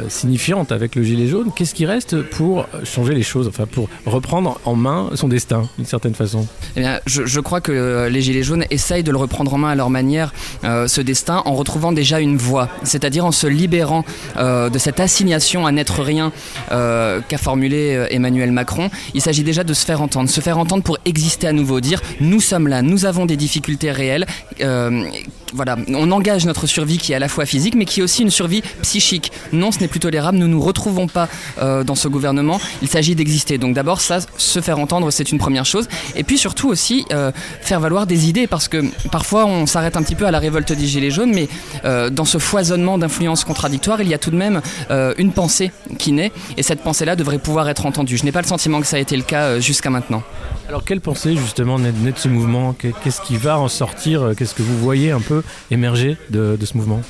signifiante 0.08 0.72
avec 0.72 0.96
le 0.96 1.04
gilet 1.04 1.28
jaune 1.28 1.52
Qu'est-ce 1.56 1.74
qui 1.74 1.86
reste 1.86 2.22
pour 2.22 2.68
changer 2.84 3.14
les 3.14 3.24
choses, 3.24 3.48
enfin 3.48 3.66
pour 3.66 3.90
reprendre 4.06 4.60
en 4.66 4.76
main 4.76 5.10
son 5.16 5.28
destin 5.28 5.64
d'une 5.78 5.86
certaine 5.86 6.14
façon? 6.14 6.48
Eh 6.76 6.82
bien, 6.82 7.00
je, 7.06 7.40
crois 7.40 7.62
que 7.62 8.08
les 8.10 8.22
gilets 8.22 8.44
jaunes 8.44 8.66
essayent 8.70 9.04
de 9.04 9.12
le 9.12 9.18
reprendre 9.18 9.54
en 9.54 9.58
main 9.58 9.70
à 9.70 9.76
leur 9.76 9.90
manière, 9.90 10.34
ce 10.64 11.02
destin, 11.02 11.42
en 11.46 11.54
retrouvant 11.54 11.92
déjà 11.92 12.20
une 12.20 12.38
voie, 12.38 12.70
c'est-à-dire 12.84 13.26
en 13.26 13.32
se 13.32 13.48
libérant 13.48 14.06
de 14.38 14.78
cette 14.78 15.00
assignation 15.00 15.66
à 15.66 15.72
n'être 15.72 16.02
rien 16.02 16.32
qu'a 16.70 17.38
formulé 17.38 18.03
euh, 18.03 18.03
Emmanuel 18.10 18.52
Macron, 18.52 18.90
il 19.14 19.22
s'agit 19.22 19.44
déjà 19.44 19.64
de 19.64 19.74
se 19.74 19.86
faire 19.86 20.02
entendre, 20.02 20.30
se 20.30 20.42
faire 20.42 20.58
entendre 20.58 20.84
pour 20.84 20.98
exister 21.06 21.48
à 21.48 21.54
nouveau, 21.54 21.80
dire 21.82 22.02
nous 22.20 22.42
sommes 22.42 22.68
là, 22.68 22.82
nous 22.82 23.06
avons 23.06 23.26
des 23.26 23.38
difficultés 23.38 23.92
réelles. 23.92 24.26
Euh, 24.62 25.06
voilà, 25.54 25.78
on 25.90 26.12
engage 26.12 26.46
notre 26.46 26.66
survie 26.66 26.98
qui 26.98 27.12
est 27.12 27.16
à 27.16 27.20
la 27.20 27.28
fois 27.28 27.46
physique 27.46 27.76
mais 27.76 27.86
qui 27.86 28.00
est 28.00 28.04
aussi 28.04 28.24
une 28.24 28.32
survie 28.32 28.64
psychique. 28.82 29.32
Non, 29.52 29.72
ce 29.72 29.80
n'est 29.80 29.88
plus 29.88 30.00
tolérable, 30.00 30.38
nous 30.38 30.48
ne 30.48 30.54
nous 30.54 30.62
retrouvons 30.62 31.08
pas 31.08 31.30
euh, 31.60 31.84
dans 31.84 31.96
ce 31.96 32.08
gouvernement, 32.08 32.60
il 32.82 32.88
s'agit 32.88 33.16
d'exister. 33.16 33.58
Donc 33.58 33.76
d'abord, 33.76 34.02
ça, 34.02 34.20
se 34.38 34.62
faire 34.62 34.80
entendre, 34.80 35.12
c'est 35.12 35.32
une 35.32 35.38
première 35.38 35.66
chose. 35.66 35.88
Et 36.16 36.24
puis 36.24 36.38
surtout 36.38 36.70
aussi, 36.70 37.06
faire 37.62 37.80
valoir 37.80 38.08
des 38.08 38.30
idées 38.30 38.48
parce 38.48 38.68
que 38.68 38.84
parfois 39.12 39.46
on 39.46 39.66
s'arrête 39.66 39.98
un 39.98 40.04
petit 40.04 40.16
peu 40.16 40.26
à 40.26 40.32
la 40.32 40.40
révolte 40.40 40.72
des 40.74 40.86
Gilets 40.86 41.12
jaunes, 41.12 41.34
mais 41.34 41.48
dans 42.10 42.26
ce 42.26 42.38
foisonnement 42.38 42.98
d'influences 42.98 43.44
contradictoires, 43.44 44.02
il 44.02 44.08
y 44.08 44.14
a 44.14 44.18
tout 44.18 44.32
de 44.32 44.38
même 44.38 44.62
une 45.18 45.32
pensée 45.32 45.72
qui 45.98 46.12
naît 46.12 46.32
et 46.58 46.64
cette 46.64 46.82
pensée-là 46.82 47.16
devrait 47.16 47.40
pouvoir 47.40 47.70
être 47.70 47.86
entendu. 47.94 48.18
Je 48.18 48.26
n'ai 48.26 48.32
pas 48.32 48.42
le 48.42 48.48
sentiment 48.48 48.82
que 48.82 48.88
ça 48.88 48.96
a 48.96 49.00
été 49.00 49.16
le 49.16 49.22
cas 49.22 49.44
euh, 49.44 49.60
jusqu'à 49.62 49.92
maintenant. 49.92 50.24
Alors 50.68 50.84
quelle 50.84 51.00
pensée 51.00 51.36
justement 51.36 51.78
naît 51.78 51.92
de 51.92 52.18
ce 52.18 52.28
mouvement 52.28 52.74
Qu'est-ce 52.74 53.22
qui 53.22 53.38
va 53.38 53.60
en 53.60 53.68
sortir 53.68 54.32
Qu'est-ce 54.36 54.56
que 54.56 54.64
vous 54.64 54.80
voyez 54.80 55.12
un 55.12 55.20
peu 55.20 55.44
émerger 55.70 56.18
de, 56.32 56.58
ce 56.64 56.76
mouvement? 56.76 57.02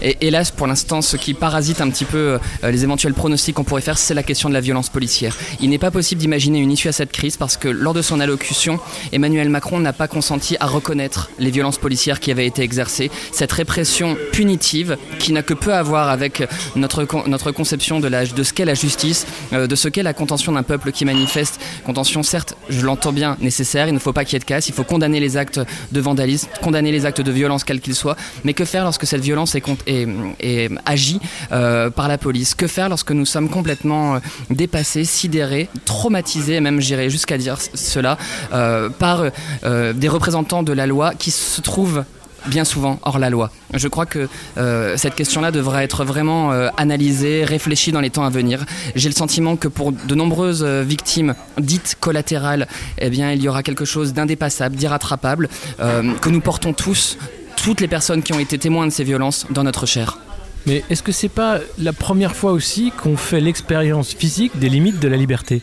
Et 0.00 0.16
hélas, 0.20 0.50
pour 0.50 0.66
l'instant, 0.66 1.00
ce 1.00 1.16
qui 1.16 1.34
parasite 1.34 1.80
un 1.80 1.90
petit 1.90 2.04
peu 2.04 2.40
euh, 2.64 2.70
les 2.70 2.82
éventuels 2.82 3.14
pronostics 3.14 3.54
qu'on 3.54 3.62
pourrait 3.62 3.82
faire, 3.82 3.98
c'est 3.98 4.14
la 4.14 4.24
question 4.24 4.48
de 4.48 4.54
la 4.54 4.60
violence 4.60 4.88
policière. 4.88 5.36
Il 5.60 5.70
n'est 5.70 5.78
pas 5.78 5.92
possible 5.92 6.20
d'imaginer 6.20 6.58
une 6.58 6.72
issue 6.72 6.88
à 6.88 6.92
cette 6.92 7.12
crise 7.12 7.36
parce 7.36 7.56
que 7.56 7.68
lors 7.68 7.94
de 7.94 8.02
son 8.02 8.18
allocution, 8.18 8.80
Emmanuel 9.12 9.48
Macron 9.48 9.78
n'a 9.78 9.92
pas 9.92 10.08
consenti 10.08 10.56
à 10.58 10.66
reconnaître 10.66 11.30
les 11.38 11.52
violences 11.52 11.78
policières 11.78 12.18
qui 12.18 12.32
avaient 12.32 12.46
été 12.46 12.62
exercées, 12.62 13.12
cette 13.30 13.52
répression 13.52 14.16
punitive 14.32 14.96
qui 15.20 15.32
n'a 15.32 15.42
que 15.42 15.54
peu 15.54 15.72
à 15.72 15.84
voir 15.84 16.08
avec 16.08 16.42
notre, 16.74 17.06
notre 17.28 17.52
conception 17.52 18.00
de, 18.00 18.08
la, 18.08 18.26
de 18.26 18.42
ce 18.42 18.52
qu'est 18.52 18.64
la 18.64 18.74
justice, 18.74 19.26
euh, 19.52 19.68
de 19.68 19.76
ce 19.76 19.88
qu'est 19.88 20.02
la 20.02 20.14
contention 20.22 20.52
d'un 20.52 20.62
peuple 20.62 20.92
qui 20.92 21.04
manifeste. 21.04 21.60
Contention, 21.84 22.22
certes, 22.22 22.54
je 22.68 22.86
l'entends 22.86 23.12
bien, 23.12 23.36
nécessaire, 23.40 23.88
il 23.88 23.94
ne 23.94 23.98
faut 23.98 24.12
pas 24.12 24.24
qu'il 24.24 24.34
y 24.34 24.36
ait 24.36 24.38
de 24.38 24.44
casse, 24.44 24.68
il 24.68 24.74
faut 24.74 24.84
condamner 24.84 25.18
les 25.18 25.36
actes 25.36 25.60
de 25.90 26.00
vandalisme, 26.00 26.48
condamner 26.62 26.92
les 26.92 27.06
actes 27.06 27.20
de 27.20 27.32
violence, 27.32 27.64
quels 27.64 27.80
qu'ils 27.80 27.96
soient, 27.96 28.16
mais 28.44 28.54
que 28.54 28.64
faire 28.64 28.84
lorsque 28.84 29.04
cette 29.04 29.20
violence 29.20 29.56
est, 29.56 30.68
agie 30.86 31.20
euh, 31.50 31.90
par 31.90 32.06
la 32.06 32.18
police? 32.18 32.54
Que 32.54 32.68
faire 32.68 32.88
lorsque 32.88 33.10
nous 33.10 33.26
sommes 33.26 33.48
complètement 33.48 34.14
euh, 34.14 34.18
dépassés, 34.50 35.04
sidérés, 35.04 35.68
traumatisés, 35.84 36.60
même 36.60 36.80
j'irais 36.80 37.10
jusqu'à 37.10 37.36
dire 37.36 37.56
cela, 37.74 38.16
euh, 38.52 38.88
par 38.88 39.24
des 39.64 40.08
représentants 40.08 40.62
de 40.62 40.72
la 40.72 40.86
loi 40.86 41.14
qui 41.18 41.32
se 41.32 41.60
trouvent 41.60 42.04
bien 42.46 42.64
souvent 42.64 42.98
hors 43.02 43.18
la 43.18 43.30
loi. 43.30 43.50
Je 43.74 43.88
crois 43.88 44.06
que 44.06 44.28
euh, 44.58 44.96
cette 44.96 45.14
question-là 45.14 45.50
devra 45.50 45.84
être 45.84 46.04
vraiment 46.04 46.52
euh, 46.52 46.68
analysée, 46.76 47.44
réfléchie 47.44 47.92
dans 47.92 48.00
les 48.00 48.10
temps 48.10 48.24
à 48.24 48.30
venir. 48.30 48.64
J'ai 48.94 49.08
le 49.08 49.14
sentiment 49.14 49.56
que 49.56 49.68
pour 49.68 49.92
de 49.92 50.14
nombreuses 50.14 50.64
euh, 50.64 50.82
victimes 50.82 51.34
dites 51.58 51.96
collatérales, 52.00 52.66
eh 52.98 53.10
bien, 53.10 53.32
il 53.32 53.42
y 53.42 53.48
aura 53.48 53.62
quelque 53.62 53.84
chose 53.84 54.12
d'indépassable, 54.12 54.76
d'irrattrapable, 54.76 55.48
que 55.78 56.28
nous 56.28 56.40
portons 56.40 56.72
tous, 56.72 57.18
toutes 57.56 57.80
les 57.80 57.88
personnes 57.88 58.22
qui 58.22 58.32
ont 58.32 58.38
été 58.38 58.58
témoins 58.58 58.86
de 58.86 58.92
ces 58.92 59.04
violences, 59.04 59.46
dans 59.50 59.64
notre 59.64 59.86
chair. 59.86 60.18
Mais 60.66 60.84
est-ce 60.90 61.02
que 61.02 61.12
c'est 61.12 61.28
pas 61.28 61.58
la 61.78 61.92
première 61.92 62.36
fois 62.36 62.52
aussi 62.52 62.92
qu'on 62.92 63.16
fait 63.16 63.40
l'expérience 63.40 64.14
physique 64.14 64.58
des 64.58 64.68
limites 64.68 65.00
de 65.00 65.08
la 65.08 65.16
liberté? 65.16 65.62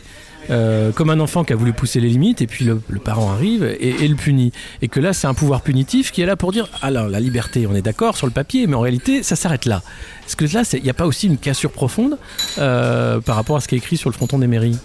Euh, 0.50 0.92
comme 0.92 1.10
un 1.10 1.20
enfant 1.20 1.44
qui 1.44 1.52
a 1.52 1.56
voulu 1.56 1.72
pousser 1.72 2.00
les 2.00 2.08
limites 2.08 2.42
et 2.42 2.46
puis 2.46 2.64
le, 2.64 2.80
parent 2.98 3.30
arrive 3.30 3.64
et, 3.64 4.06
le 4.06 4.16
punit. 4.16 4.52
Et 4.82 4.88
que 4.88 5.00
là, 5.00 5.12
c'est 5.12 5.26
un 5.26 5.34
pouvoir 5.34 5.62
punitif 5.62 6.12
qui 6.12 6.22
est 6.22 6.26
là 6.26 6.36
pour 6.36 6.52
dire 6.52 6.68
alors 6.82 7.08
la 7.08 7.20
liberté, 7.20 7.66
on 7.66 7.74
est 7.74 7.82
d'accord 7.82 8.16
sur 8.16 8.26
le 8.26 8.32
papier, 8.32 8.66
mais 8.66 8.74
en 8.74 8.80
réalité, 8.80 9.22
ça 9.22 9.36
s'arrête 9.36 9.64
là. 9.64 9.82
Est-ce 10.26 10.36
que 10.36 10.44
là, 10.52 10.62
il 10.74 10.82
n'y 10.82 10.90
a 10.90 10.94
pas 10.94 11.06
aussi 11.06 11.26
une 11.26 11.38
cassure 11.38 11.72
profonde 11.72 12.18
euh, 12.58 13.20
par 13.20 13.36
rapport 13.36 13.56
à 13.56 13.60
ce 13.60 13.68
qui 13.68 13.74
est 13.74 13.78
écrit 13.78 13.96
sur 13.96 14.10
le 14.10 14.14
fronton 14.14 14.38
des 14.38 14.46
mairies 14.46 14.78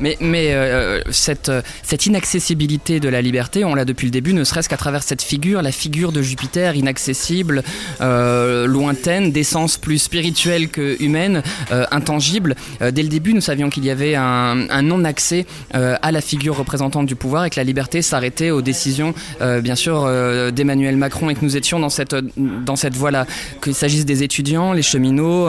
mais, 0.00 0.16
mais 0.20 0.52
euh, 0.52 1.00
cette, 1.10 1.50
cette 1.82 2.06
inaccessibilité 2.06 3.00
de 3.00 3.08
la 3.08 3.22
liberté, 3.22 3.64
on 3.64 3.74
l'a 3.74 3.84
depuis 3.84 4.06
le 4.06 4.10
début, 4.10 4.32
ne 4.32 4.44
serait-ce 4.44 4.68
qu'à 4.68 4.76
travers 4.76 5.02
cette 5.02 5.22
figure, 5.22 5.62
la 5.62 5.72
figure 5.72 6.12
de 6.12 6.22
Jupiter, 6.22 6.76
inaccessible, 6.76 7.62
euh, 8.00 8.66
lointaine, 8.66 9.32
d'essence 9.32 9.76
plus 9.76 9.98
spirituelle 9.98 10.68
que 10.68 11.00
humaine, 11.02 11.42
euh, 11.72 11.84
intangible. 11.90 12.54
Euh, 12.82 12.90
dès 12.90 13.02
le 13.02 13.08
début, 13.08 13.34
nous 13.34 13.40
savions 13.40 13.70
qu'il 13.70 13.84
y 13.84 13.90
avait 13.90 14.14
un, 14.14 14.82
non-accès 14.82 15.46
euh, 15.74 15.96
à 16.02 16.12
la 16.12 16.20
figure 16.20 16.56
représentante 16.56 17.06
du 17.06 17.16
pouvoir 17.16 17.44
et 17.44 17.50
que 17.50 17.56
la 17.56 17.64
liberté 17.64 18.02
s'arrêtait 18.02 18.50
aux 18.50 18.62
décisions, 18.62 19.14
euh, 19.40 19.60
bien 19.60 19.74
sûr, 19.74 20.08
d'Emmanuel 20.52 20.96
Macron 20.96 21.30
et 21.30 21.34
que 21.34 21.44
nous 21.44 21.56
étions 21.56 21.78
dans 21.78 21.88
cette, 21.88 22.14
dans 22.36 22.76
cette 22.76 22.94
voie-là. 22.94 23.26
Qu'il 23.62 23.74
s'agisse 23.74 24.04
des 24.04 24.22
étudiants, 24.22 24.72
les 24.72 24.82
cheminots 24.82 25.48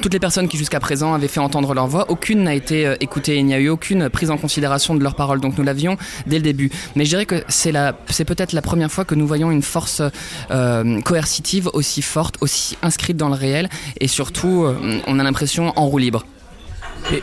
toutes 0.00 0.12
les 0.12 0.20
personnes 0.20 0.48
qui 0.48 0.56
jusqu'à 0.56 0.80
présent 0.80 1.14
avaient 1.14 1.28
fait 1.28 1.40
entendre 1.40 1.74
leur 1.74 1.86
voix, 1.86 2.10
aucune 2.10 2.44
n'a 2.44 2.54
été 2.54 2.86
euh, 2.86 2.96
écoutée, 3.00 3.36
il 3.36 3.46
n'y 3.46 3.54
a 3.54 3.58
eu 3.58 3.68
aucune 3.68 4.08
prise 4.08 4.30
en 4.30 4.36
considération 4.36 4.94
de 4.94 5.02
leurs 5.02 5.14
paroles. 5.14 5.40
Donc 5.40 5.56
nous 5.58 5.64
l'avions 5.64 5.96
dès 6.26 6.36
le 6.36 6.42
début. 6.42 6.70
Mais 6.94 7.04
je 7.04 7.10
dirais 7.10 7.26
que 7.26 7.42
c'est 7.48 8.24
peut-être 8.24 8.52
la 8.52 8.62
première 8.62 8.90
fois 8.90 9.04
que 9.04 9.14
nous 9.14 9.26
voyons 9.26 9.50
une 9.50 9.62
force 9.62 10.02
euh, 10.50 11.00
coercitive 11.02 11.70
aussi 11.72 12.02
forte, 12.02 12.36
aussi 12.40 12.76
inscrite 12.82 13.16
dans 13.16 13.28
le 13.28 13.34
réel, 13.34 13.68
et 14.00 14.08
surtout, 14.08 14.64
euh, 14.64 15.00
on 15.06 15.18
a 15.18 15.22
l'impression 15.22 15.72
en 15.76 15.86
roue 15.86 15.98
libre. 15.98 16.24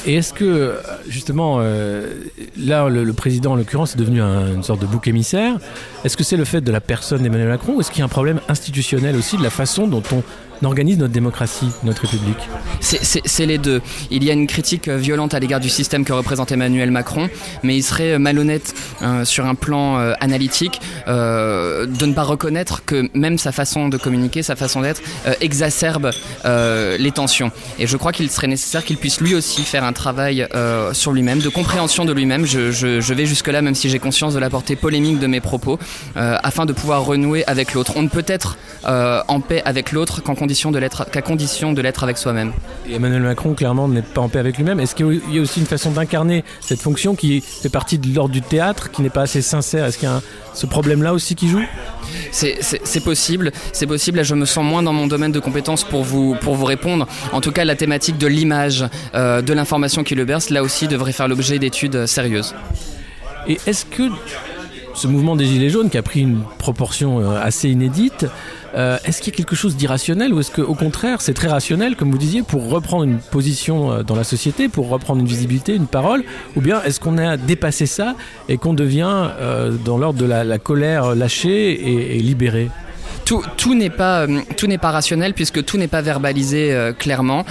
Et, 0.06 0.16
est-ce 0.16 0.32
que, 0.32 0.76
justement, 1.10 1.60
là, 1.60 2.88
le, 2.88 3.14
président, 3.14 3.52
en 3.52 3.56
l'occurrence, 3.56 3.96
est 3.96 3.98
devenu 3.98 4.22
une 4.22 4.64
sorte 4.64 4.80
de 4.80 4.86
bouc 4.86 5.08
émissaire 5.08 5.58
Est-ce 6.06 6.16
que 6.16 6.24
c'est 6.24 6.38
le 6.38 6.46
fait 6.46 6.62
de 6.62 6.72
la 6.72 6.80
personne 6.80 7.22
d'Emmanuel 7.22 7.50
Macron 7.50 7.74
ou 7.76 7.82
est-ce 7.82 7.92
qu'il 7.92 8.00
y 8.00 8.02
a 8.02 8.06
un 8.06 8.10
problème 8.10 8.40
institutionnel 8.48 9.18
aussi 9.18 9.36
de 9.36 9.44
la 9.44 9.50
façon 9.50 9.88
dont 9.88 10.04
on 10.14 10.24
organise 10.64 10.98
notre 10.98 11.14
démocratie, 11.14 11.68
notre 11.84 12.04
République 12.08 12.38
C'est 12.80 13.46
les 13.46 13.58
deux. 13.58 13.82
Il 14.12 14.24
y 14.24 14.30
a 14.30 14.34
une 14.34 14.48
critique 14.48 14.88
violente 14.88 15.34
à 15.34 15.40
l'égard 15.40 15.60
du 15.60 15.70
système 15.70 16.06
que 16.06 16.14
représente 16.14 16.52
Emmanuel 16.52 16.92
Macron, 16.92 17.30
mais 17.64 17.76
il 17.76 17.84
serait 17.84 18.18
malhonnête 18.20 18.74
euh, 19.02 19.26
sur 19.26 19.46
un 19.46 19.56
plan 19.56 19.98
euh, 20.00 20.14
analytique 20.22 20.80
euh, 21.08 21.86
de 21.86 22.06
ne 22.06 22.14
pas 22.14 22.24
reconnaître 22.24 22.86
que 22.86 23.10
même 23.14 23.38
sa 23.38 23.52
façon 23.52 23.90
de 23.90 23.98
communiquer, 23.98 24.42
sa 24.44 24.56
façon 24.56 24.82
d'être, 24.82 25.02
exacerbe 25.42 26.12
les 26.46 27.12
tensions. 27.12 27.52
Et 27.80 27.88
je 27.88 27.98
crois 27.98 28.12
qu'il 28.12 28.30
serait 28.30 28.48
nécessaire 28.48 28.84
qu'il 28.86 28.98
puisse 28.98 29.20
lui 29.20 29.36
aussi 29.36 29.64
faire 29.64 29.84
un 29.84 29.94
travail 29.94 30.48
sur 30.94 31.12
lui-même, 31.12 31.40
de 31.40 31.50
compréhension 31.50 32.06
de 32.06 32.14
lui-même. 32.14 32.46
Je, 32.46 32.72
je- 32.72 33.14
vais 33.14 33.26
jusque-là, 33.26 33.62
même 33.62 33.76
si 33.76 33.90
j'ai 33.90 34.00
conscience 34.00 34.34
de 34.34 34.40
la 34.40 34.50
portée 34.50 34.76
polémique 34.76 35.20
de 35.20 35.28
mes 35.28 35.42
propos, 35.42 35.78
afin 36.16 36.66
de 36.66 36.74
pouvoir 36.74 37.04
renouer 37.06 37.44
avec 37.48 37.74
l'autre. 37.74 37.94
On 37.96 38.02
ne 38.02 38.08
peut 38.10 38.24
être 38.28 38.58
en 38.86 39.40
paix 39.40 39.62
avec 39.66 39.92
l'autre 39.92 40.22
qu'en 40.22 40.36
condition 40.36 40.53
de 40.72 40.80
l'être, 40.80 41.10
qu'à 41.10 41.22
condition 41.22 41.74
de 41.74 41.82
l'être 41.82 42.04
avec 42.04 42.18
soi-même. 42.18 42.54
Et 42.88 42.96
Emmanuel 42.96 43.22
Macron, 43.22 43.54
clairement, 43.54 43.88
n'est 43.88 44.02
pas 44.02 44.22
en 44.22 44.30
paix 44.30 44.40
avec 44.40 44.58
lui-même. 44.58 44.80
Est-ce 44.80 44.96
qu'il 44.96 45.22
y 45.32 45.40
a 45.40 45.42
aussi 45.42 45.60
une 45.60 45.66
façon 45.66 45.92
d'incarner 45.92 46.44
cette 46.62 46.82
fonction 46.82 47.16
qui 47.16 47.42
fait 47.42 47.70
partie 47.70 47.98
de 47.98 48.14
l'ordre 48.14 48.34
du 48.34 48.42
théâtre, 48.42 48.92
qui 48.92 49.02
n'est 49.02 49.10
pas 49.10 49.22
assez 49.24 49.42
sincère? 49.42 49.86
Est-ce 49.86 49.98
qu'il 49.98 50.08
y 50.08 50.12
a 50.12 50.16
un- 50.16 50.22
ce 50.54 50.66
problème-là 50.66 51.14
aussi 51.14 51.36
qui 51.36 51.48
joue? 51.50 51.62
C'est- 52.32 52.58
C'est 52.62 52.82
c'est 52.84 53.00
possible, 53.04 53.52
c'est 53.72 53.88
possible. 53.88 54.18
Là, 54.18 54.24
je 54.24 54.36
me 54.36 54.46
sens 54.46 54.64
moins 54.64 54.84
dans 54.84 54.94
mon 54.94 55.08
domaine 55.08 55.32
de 55.32 55.40
compétences 55.40 55.84
pour 55.84 56.04
vous, 56.04 56.36
pour 56.42 56.56
vous 56.56 56.66
répondre. 56.66 57.08
En 57.32 57.42
tout 57.42 57.52
cas, 57.52 57.66
la 57.66 57.76
thématique 57.76 58.18
de 58.18 58.28
l'image, 58.28 58.86
euh, 59.16 59.42
de 59.42 59.54
l'information 59.54 60.04
qui 60.04 60.16
le 60.16 60.26
berce, 60.26 60.50
là 60.50 60.62
aussi, 60.64 60.88
devrait 60.88 61.12
faire 61.14 61.28
l'objet 61.28 61.60
d'études 61.60 62.06
sérieuses. 62.06 62.54
Et 63.48 63.58
est-ce 63.68 63.86
que 63.86 64.04
ce 64.96 65.08
mouvement 65.08 65.36
des 65.36 65.46
Gilets 65.46 65.70
jaunes, 65.70 65.90
qui 65.90 65.98
a 65.98 66.04
pris 66.04 66.20
une 66.22 66.42
proportion 66.60 67.20
euh, 67.20 67.42
assez 67.42 67.70
inédite, 67.70 68.28
euh, 68.76 68.98
est-ce 69.06 69.22
qu'il 69.22 69.32
y 69.32 69.36
a 69.36 69.38
quelque 69.38 69.56
chose 69.56 69.76
d'irrationnel 69.76 70.34
ou 70.34 70.40
est-ce 70.40 70.52
qu'au 70.52 70.74
contraire 70.74 71.22
c'est 71.22 71.34
très 71.34 71.48
rationnel, 71.48 71.96
comme 71.96 72.12
vous 72.12 72.18
disiez, 72.18 72.42
pour 72.42 72.70
reprendre 72.70 73.04
une 73.04 73.20
position 73.20 73.92
euh, 73.92 74.04
dans 74.04 74.16
la 74.16 74.24
société, 74.24 74.68
pour 74.68 74.90
reprendre 74.90 75.20
une 75.22 75.28
visibilité, 75.28 75.76
une 75.76 75.88
parole 75.88 76.24
Ou 76.56 76.62
bien 76.62 76.82
est-ce 76.84 77.00
qu'on 77.00 77.18
a 77.18 77.38
dépassé 77.38 77.86
ça 77.86 78.16
et 78.50 78.58
qu'on 78.58 78.74
devient 78.74 79.30
euh, 79.40 79.72
dans 79.72 79.98
l'ordre 79.98 80.20
de 80.20 80.26
la, 80.26 80.58
colère 80.58 81.16
lâchée 81.16 82.16
et, 82.16 82.20
libérée? 82.20 82.70
Tout, 83.26 83.42
tout 83.58 83.74
n'est 83.74 83.90
pas, 83.90 84.28
tout 84.58 84.68
n'est 84.68 84.78
pas 84.78 84.92
rationnel 84.92 85.34
puisque 85.34 85.64
tout 85.64 85.78
n'est 85.78 85.88
pas 85.88 86.02
verbalisé 86.02 86.92
clairement 87.00 87.46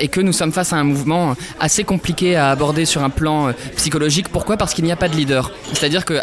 et 0.00 0.08
que 0.08 0.20
nous 0.20 0.32
sommes 0.32 0.52
face 0.52 0.72
à 0.72 0.76
un 0.76 0.84
mouvement 0.84 1.36
assez 1.60 1.84
compliqué 1.84 2.34
à 2.34 2.50
aborder 2.50 2.84
sur 2.84 3.04
un 3.04 3.10
plan 3.10 3.52
psychologique. 3.76 4.28
Pourquoi? 4.28 4.56
Parce 4.56 4.74
qu'il 4.74 4.84
n'y 4.84 4.90
a 4.90 4.96
pas 4.96 5.08
de 5.08 5.14
leader. 5.14 5.52
C'est-à-dire 5.72 6.04
que 6.04 6.14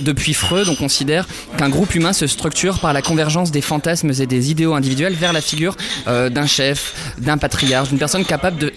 depuis 0.00 0.34
Freud, 0.34 0.68
on 0.68 0.74
considère 0.74 1.26
qu'un 1.56 1.68
groupe 1.68 1.94
humain 1.94 2.12
se 2.12 2.26
structure 2.26 2.78
par 2.78 2.92
la 2.92 3.02
convergence 3.02 3.50
des 3.50 3.60
fantasmes 3.60 4.10
et 4.18 4.26
des 4.26 4.50
idéaux 4.50 4.74
individuels 4.74 5.14
vers 5.14 5.32
la 5.32 5.40
figure 5.40 5.76
euh, 6.08 6.28
d'un 6.28 6.46
chef, 6.46 7.14
d'un 7.18 7.38
patriarche, 7.38 7.88
d'une 7.88 7.98
personne 7.98 8.24
capable 8.24 8.70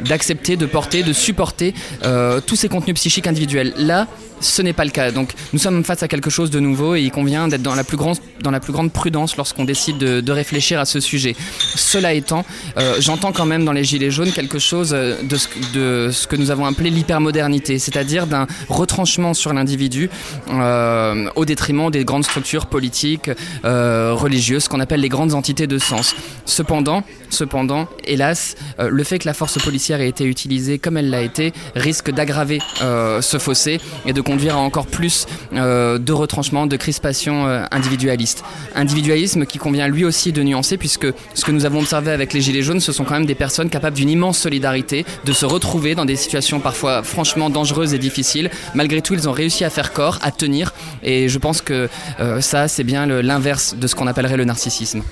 d'accepter, 0.00 0.56
de 0.56 0.66
porter, 0.66 1.02
de 1.02 1.12
supporter 1.12 1.74
euh, 2.04 2.40
tous 2.40 2.56
ces 2.56 2.68
contenus 2.68 2.94
psychiques 2.94 3.26
individuels. 3.26 3.72
Là, 3.76 4.06
ce 4.40 4.60
n'est 4.60 4.72
pas 4.72 4.84
le 4.84 4.90
cas. 4.90 5.10
Donc 5.10 5.32
nous 5.52 5.58
sommes 5.58 5.84
face 5.84 6.02
à 6.02 6.08
quelque 6.08 6.30
chose 6.30 6.50
de 6.50 6.60
nouveau 6.60 6.94
et 6.94 7.02
il 7.02 7.10
convient 7.10 7.48
d'être 7.48 7.62
dans 7.62 7.74
la 7.74 7.84
plus 7.84 7.96
grande, 7.96 8.92
prudence 8.92 9.36
lorsqu'on 9.36 9.64
décide 9.64 9.98
de, 9.98 10.32
réfléchir 10.32 10.80
à 10.80 10.84
ce 10.84 10.98
sujet. 10.98 11.36
Cela 11.76 12.14
étant, 12.14 12.44
euh, 12.78 12.96
j'entends 12.98 13.32
quand 13.32 13.46
même 13.46 13.64
dans 13.64 13.72
les 13.72 13.84
Gilets 13.84 14.10
jaunes 14.10 14.32
quelque 14.32 14.58
chose 14.58 14.90
de 14.90 16.10
ce 16.10 16.26
que 16.26 16.36
nous 16.36 16.50
avons 16.50 16.66
appelé 16.66 16.90
l'hypermodernité, 16.90 17.78
c'est-à-dire 17.78 18.26
d'un 18.26 18.46
retranchement 18.68 19.34
sur 19.34 19.52
l'individu 19.52 20.01
euh, 20.50 21.28
au 21.36 21.44
détriment 21.44 21.90
des 21.90 22.04
grandes 22.04 22.24
structures 22.24 22.66
politiques, 22.66 23.30
euh, 23.64 24.12
religieuses, 24.14 24.64
ce 24.64 24.68
qu'on 24.68 24.80
appelle 24.80 25.00
les 25.00 25.08
grandes 25.08 25.34
entités 25.34 25.66
de 25.66 25.78
sens. 25.78 26.14
Cependant, 26.44 27.02
cependant, 27.30 27.88
hélas, 28.04 28.56
euh, 28.78 28.88
le 28.90 29.04
fait 29.04 29.18
que 29.18 29.26
la 29.26 29.34
force 29.34 29.58
policière 29.62 30.00
ait 30.00 30.08
été 30.08 30.24
utilisée 30.24 30.78
comme 30.78 30.96
elle 30.96 31.10
l'a 31.10 31.22
été 31.22 31.52
risque 31.74 32.10
d'aggraver 32.10 32.60
ce 32.80 33.38
fossé 33.38 33.80
et 34.06 34.12
de 34.12 34.20
conduire 34.20 34.56
à 34.56 34.58
encore 34.58 34.86
plus 34.86 35.26
de 35.52 36.12
retranchements, 36.12 36.66
de 36.66 36.76
crispations 36.76 37.46
individualistes. 37.70 38.44
Individualisme 38.74 39.46
qui 39.46 39.58
convient 39.58 39.88
lui 39.88 40.04
aussi 40.04 40.32
de 40.32 40.42
nuancer 40.42 40.76
puisque 40.76 41.06
ce 41.34 41.44
que 41.44 41.50
nous 41.50 41.64
avons 41.64 41.80
observé 41.80 42.10
avec 42.10 42.32
les 42.32 42.40
Gilets 42.40 42.62
jaunes, 42.62 42.80
ce 42.80 42.92
sont 42.92 43.04
quand 43.04 43.14
même 43.14 43.26
des 43.26 43.34
personnes 43.34 43.70
capables 43.70 43.96
d'une 43.96 44.10
immense 44.10 44.38
solidarité, 44.38 45.04
de 45.24 45.32
se 45.32 45.46
retrouver 45.46 45.94
dans 45.94 46.04
des 46.04 46.16
situations 46.16 46.60
parfois 46.60 47.02
franchement 47.02 47.50
dangereuses 47.50 47.94
et 47.94 47.98
difficiles. 47.98 48.50
Malgré 48.74 49.02
tout, 49.02 49.14
ils 49.14 49.28
ont 49.28 49.32
réussi 49.32 49.64
à 49.64 49.70
faire 49.70 49.91
corps, 49.92 50.18
à 50.22 50.30
tenir. 50.30 50.72
Et 51.02 51.28
je 51.28 51.38
pense 51.38 51.60
que 51.60 51.88
euh, 52.20 52.40
ça, 52.40 52.68
c'est 52.68 52.84
bien 52.84 53.06
l'inverse 53.06 53.76
de 53.78 53.86
ce 53.86 53.94
qu'on 53.94 54.06
appellerait 54.06 54.36
le 54.36 54.44
narcissisme. 54.44 55.02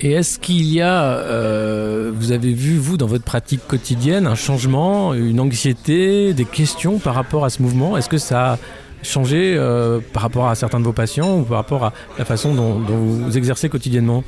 Et 0.00 0.12
est-ce 0.12 0.38
qu'il 0.38 0.66
y 0.72 0.80
a, 0.80 1.02
euh, 1.02 2.12
vous 2.14 2.30
avez 2.30 2.52
vu, 2.52 2.76
vous, 2.76 2.96
dans 2.96 3.06
votre 3.06 3.24
pratique 3.24 3.66
quotidienne, 3.66 4.28
un 4.28 4.36
changement, 4.36 5.12
une 5.12 5.40
anxiété, 5.40 6.34
des 6.34 6.44
questions 6.44 6.98
par 6.98 7.14
rapport 7.14 7.44
à 7.44 7.50
ce 7.50 7.62
mouvement? 7.62 7.96
Est-ce 7.96 8.08
que 8.08 8.18
ça 8.18 8.52
a 8.52 8.58
changé 9.02 9.56
euh, 9.56 9.98
par 10.12 10.22
rapport 10.22 10.48
à 10.48 10.54
certains 10.54 10.78
de 10.78 10.84
vos 10.84 10.92
patients 10.92 11.38
ou 11.38 11.42
par 11.42 11.56
rapport 11.56 11.84
à 11.84 11.92
la 12.16 12.24
façon 12.24 12.54
dont 12.54 12.78
vous 12.78 13.36
exercez 13.36 13.68
quotidiennement? 13.68 14.22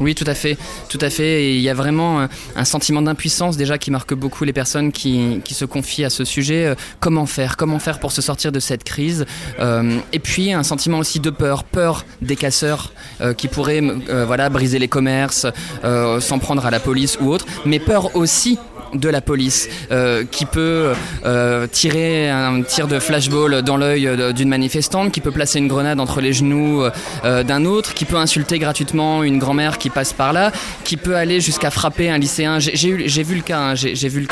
Oui, 0.00 0.14
tout 0.14 0.24
à 0.26 0.34
fait, 0.34 0.56
tout 0.88 0.98
à 1.00 1.10
fait. 1.10 1.44
Et 1.44 1.54
il 1.56 1.60
y 1.62 1.68
a 1.68 1.74
vraiment 1.74 2.20
un, 2.20 2.28
un 2.56 2.64
sentiment 2.64 3.02
d'impuissance 3.02 3.56
déjà 3.56 3.78
qui 3.78 3.90
marque 3.90 4.14
beaucoup 4.14 4.44
les 4.44 4.52
personnes 4.52 4.92
qui, 4.92 5.40
se 5.54 5.64
confient 5.64 6.04
à 6.04 6.10
ce 6.10 6.24
sujet. 6.24 6.66
Euh, 6.66 6.74
comment 6.98 7.26
faire 7.26 7.56
Comment 7.56 7.78
faire 7.78 8.00
pour 8.00 8.10
se 8.10 8.20
sortir 8.22 8.50
de 8.50 8.58
cette 8.60 8.82
crise 8.84 9.24
Euh, 9.60 9.98
Et 10.12 10.18
puis 10.18 10.52
un 10.52 10.64
sentiment 10.64 10.98
aussi 10.98 11.20
de 11.20 11.30
peur, 11.30 11.62
peur 11.62 12.04
des 12.22 12.36
casseurs 12.36 12.92
euh, 13.20 13.34
qui 13.34 13.46
pourraient 13.48 13.82
euh, 13.82 14.24
voilà 14.26 14.48
briser 14.48 14.78
les 14.78 14.88
commerces, 14.88 15.46
euh, 15.84 16.18
s'en 16.20 16.38
prendre 16.38 16.66
à 16.66 16.70
la 16.70 16.80
police 16.80 17.18
ou 17.20 17.30
autre, 17.30 17.46
mais 17.64 17.78
peur 17.78 18.16
aussi 18.16 18.58
de 18.94 19.08
la 19.08 19.20
police 19.20 19.68
euh, 19.90 20.24
qui 20.30 20.46
peut 20.46 20.92
euh, 21.24 21.66
tirer 21.66 22.30
un 22.30 22.62
tir 22.62 22.86
de 22.88 22.98
flashball 22.98 23.62
dans 23.62 23.76
l'œil 23.76 24.06
euh, 24.06 24.32
d'une 24.32 24.48
manifestante, 24.48 25.12
qui 25.12 25.20
peut 25.20 25.30
placer 25.30 25.58
une 25.58 25.68
grenade 25.68 26.00
entre 26.00 26.20
les 26.20 26.32
genoux 26.32 26.84
d'un 27.24 27.64
autre, 27.64 27.94
qui 27.94 28.04
peut 28.04 28.16
insulter 28.16 28.58
gratuitement 28.58 29.22
une 29.22 29.38
grand-mère 29.38 29.78
qui 29.78 29.90
passe 29.90 30.12
par 30.12 30.32
là, 30.32 30.52
qui 30.84 30.96
peut 30.96 31.16
aller 31.16 31.40
jusqu'à 31.40 31.70
frapper 31.70 32.10
un 32.10 32.18
lycéen. 32.18 32.58
J'ai 32.58 33.22
vu 33.22 33.34
le 33.36 33.42
cas, 33.42 33.58
hein, 33.58 33.74
j'ai 33.74 34.08
vu 34.08 34.26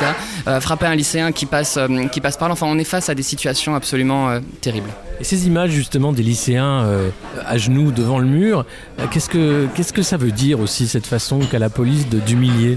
frapper 0.60 0.86
un 0.86 0.94
lycéen 0.94 1.32
qui 1.32 1.46
passe, 1.46 1.78
qui 2.10 2.20
passe 2.20 2.36
par 2.36 2.48
là. 2.48 2.52
Enfin, 2.52 2.66
on 2.68 2.78
est 2.78 2.84
face 2.84 3.08
à 3.08 3.14
des 3.14 3.22
situations 3.22 3.74
absolument 3.74 4.38
terribles. 4.60 4.90
Et 5.22 5.24
ces 5.24 5.46
images 5.46 5.70
justement 5.70 6.12
des 6.12 6.24
lycéens 6.24 6.82
euh, 6.82 7.10
à 7.46 7.56
genoux 7.56 7.92
devant 7.92 8.18
le 8.18 8.26
mur, 8.26 8.66
euh, 8.98 9.06
qu'est-ce 9.08 9.28
que 9.28 9.68
que 9.94 10.02
ça 10.02 10.16
veut 10.16 10.32
dire 10.32 10.58
aussi 10.58 10.88
cette 10.88 11.06
façon 11.06 11.38
qu'a 11.38 11.60
la 11.60 11.70
police 11.70 12.08
d'humilier? 12.08 12.76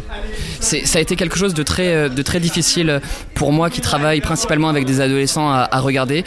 Ça 0.59 0.99
a 0.99 1.01
été 1.01 1.15
quelque 1.15 1.39
chose 1.39 1.55
de 1.55 1.63
très, 1.63 1.95
euh, 1.95 2.09
de 2.09 2.21
très 2.21 2.39
difficile 2.39 3.01
pour 3.33 3.51
moi 3.51 3.71
qui 3.71 3.81
travaille 3.81 4.21
principalement 4.21 4.69
avec 4.69 4.85
des 4.85 5.01
adolescents 5.01 5.49
à, 5.49 5.79
regarder. 5.79 6.23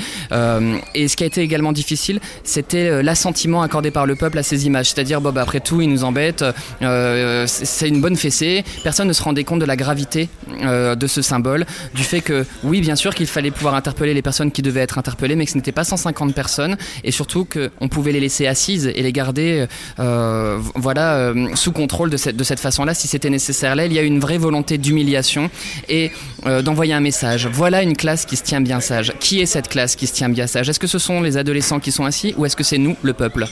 Et 0.95 1.07
ce 1.07 1.17
qui 1.17 1.23
a 1.23 1.27
été 1.27 1.41
également 1.41 1.73
difficile, 1.73 2.19
c'était 2.43 3.03
l'assentiment 3.03 3.63
accordé 3.63 3.93
par 3.93 4.05
le 4.05 4.17
peuple 4.17 4.39
à 4.39 4.43
ces 4.43 4.67
images. 4.67 4.91
C'est-à-dire, 4.91 5.21
bon, 5.21 5.31
bah, 5.31 5.43
après 5.43 5.61
tout, 5.61 5.81
ils 5.81 5.89
nous 5.89 6.03
embêtent, 6.03 6.45
euh, 6.83 7.45
c'est 7.47 7.89
une 7.89 8.01
bonne 8.01 8.17
fessée. 8.17 8.65
Personne 8.83 9.07
ne 9.07 9.13
se 9.13 9.23
rendait 9.23 9.45
compte 9.45 9.61
de 9.61 9.65
la 9.65 9.77
gravité 9.77 10.29
de 10.49 11.07
ce 11.07 11.23
symbole, 11.23 11.65
du 11.95 12.03
fait 12.03 12.21
que, 12.21 12.45
oui, 12.65 12.81
bien 12.81 12.97
sûr 12.97 13.15
qu'il 13.15 13.27
fallait 13.27 13.53
pouvoir 13.53 13.75
interpeller 13.75 14.15
les 14.15 14.23
personnes 14.23 14.51
qui 14.51 14.63
devaient 14.63 14.81
être 14.81 14.99
interpellées, 14.99 15.37
mais 15.37 15.45
que 15.45 15.53
ce 15.53 15.57
n'était 15.57 15.73
pas 15.73 15.85
150 16.09 16.35
personnes, 16.35 16.77
et 17.05 17.11
surtout 17.11 17.47
qu'on 17.47 17.89
pouvait 17.89 18.13
les 18.13 18.21
laisser 18.21 18.47
assises 18.47 18.87
et 18.87 19.03
les 19.03 19.13
garder, 19.13 19.67
euh, 19.99 20.59
voilà, 20.75 21.17
euh, 21.17 21.55
sous 21.55 21.73
contrôle 21.73 22.11
de 22.11 22.17
cette, 22.17 22.61
façon-là, 22.61 22.95
si 22.95 23.09
c'était 23.09 23.31
nécessaire. 23.31 23.77
Là, 23.77 23.87
il 23.87 23.93
y 23.93 23.99
a 23.99 24.03
une 24.03 24.21
vraie 24.21 24.39
volonté 24.39 24.79
d'humiliation 24.79 25.51
et 25.89 26.11
euh, 26.47 26.63
d'envoyer 26.63 26.95
un 26.95 27.01
message. 27.01 27.47
Voilà 27.47 27.83
une 27.83 27.97
classe 27.97 28.25
qui 28.25 28.37
se 28.37 28.43
tient 28.43 28.61
bien 28.61 28.81
sage. 28.81 29.13
Qui 29.21 29.41
est 29.41 29.47
cette 29.47 29.69
classe 29.69 29.97
qui 29.97 30.07
se 30.07 30.15
tient 30.15 30.29
bien 30.29 30.47
sage? 30.47 30.69
Est-ce 30.69 30.81
que 30.81 30.87
ce 30.87 30.99
sont 30.99 31.21
les 31.21 31.37
adolescents 31.37 31.81
qui 31.81 31.93
sont 31.93 32.05
assis 32.05 32.35
ou 32.37 32.47
est-ce 32.47 32.57
que 32.57 32.65
c'est 32.65 32.79
nous, 32.79 32.97
le 33.03 33.13
peuple? 33.13 33.47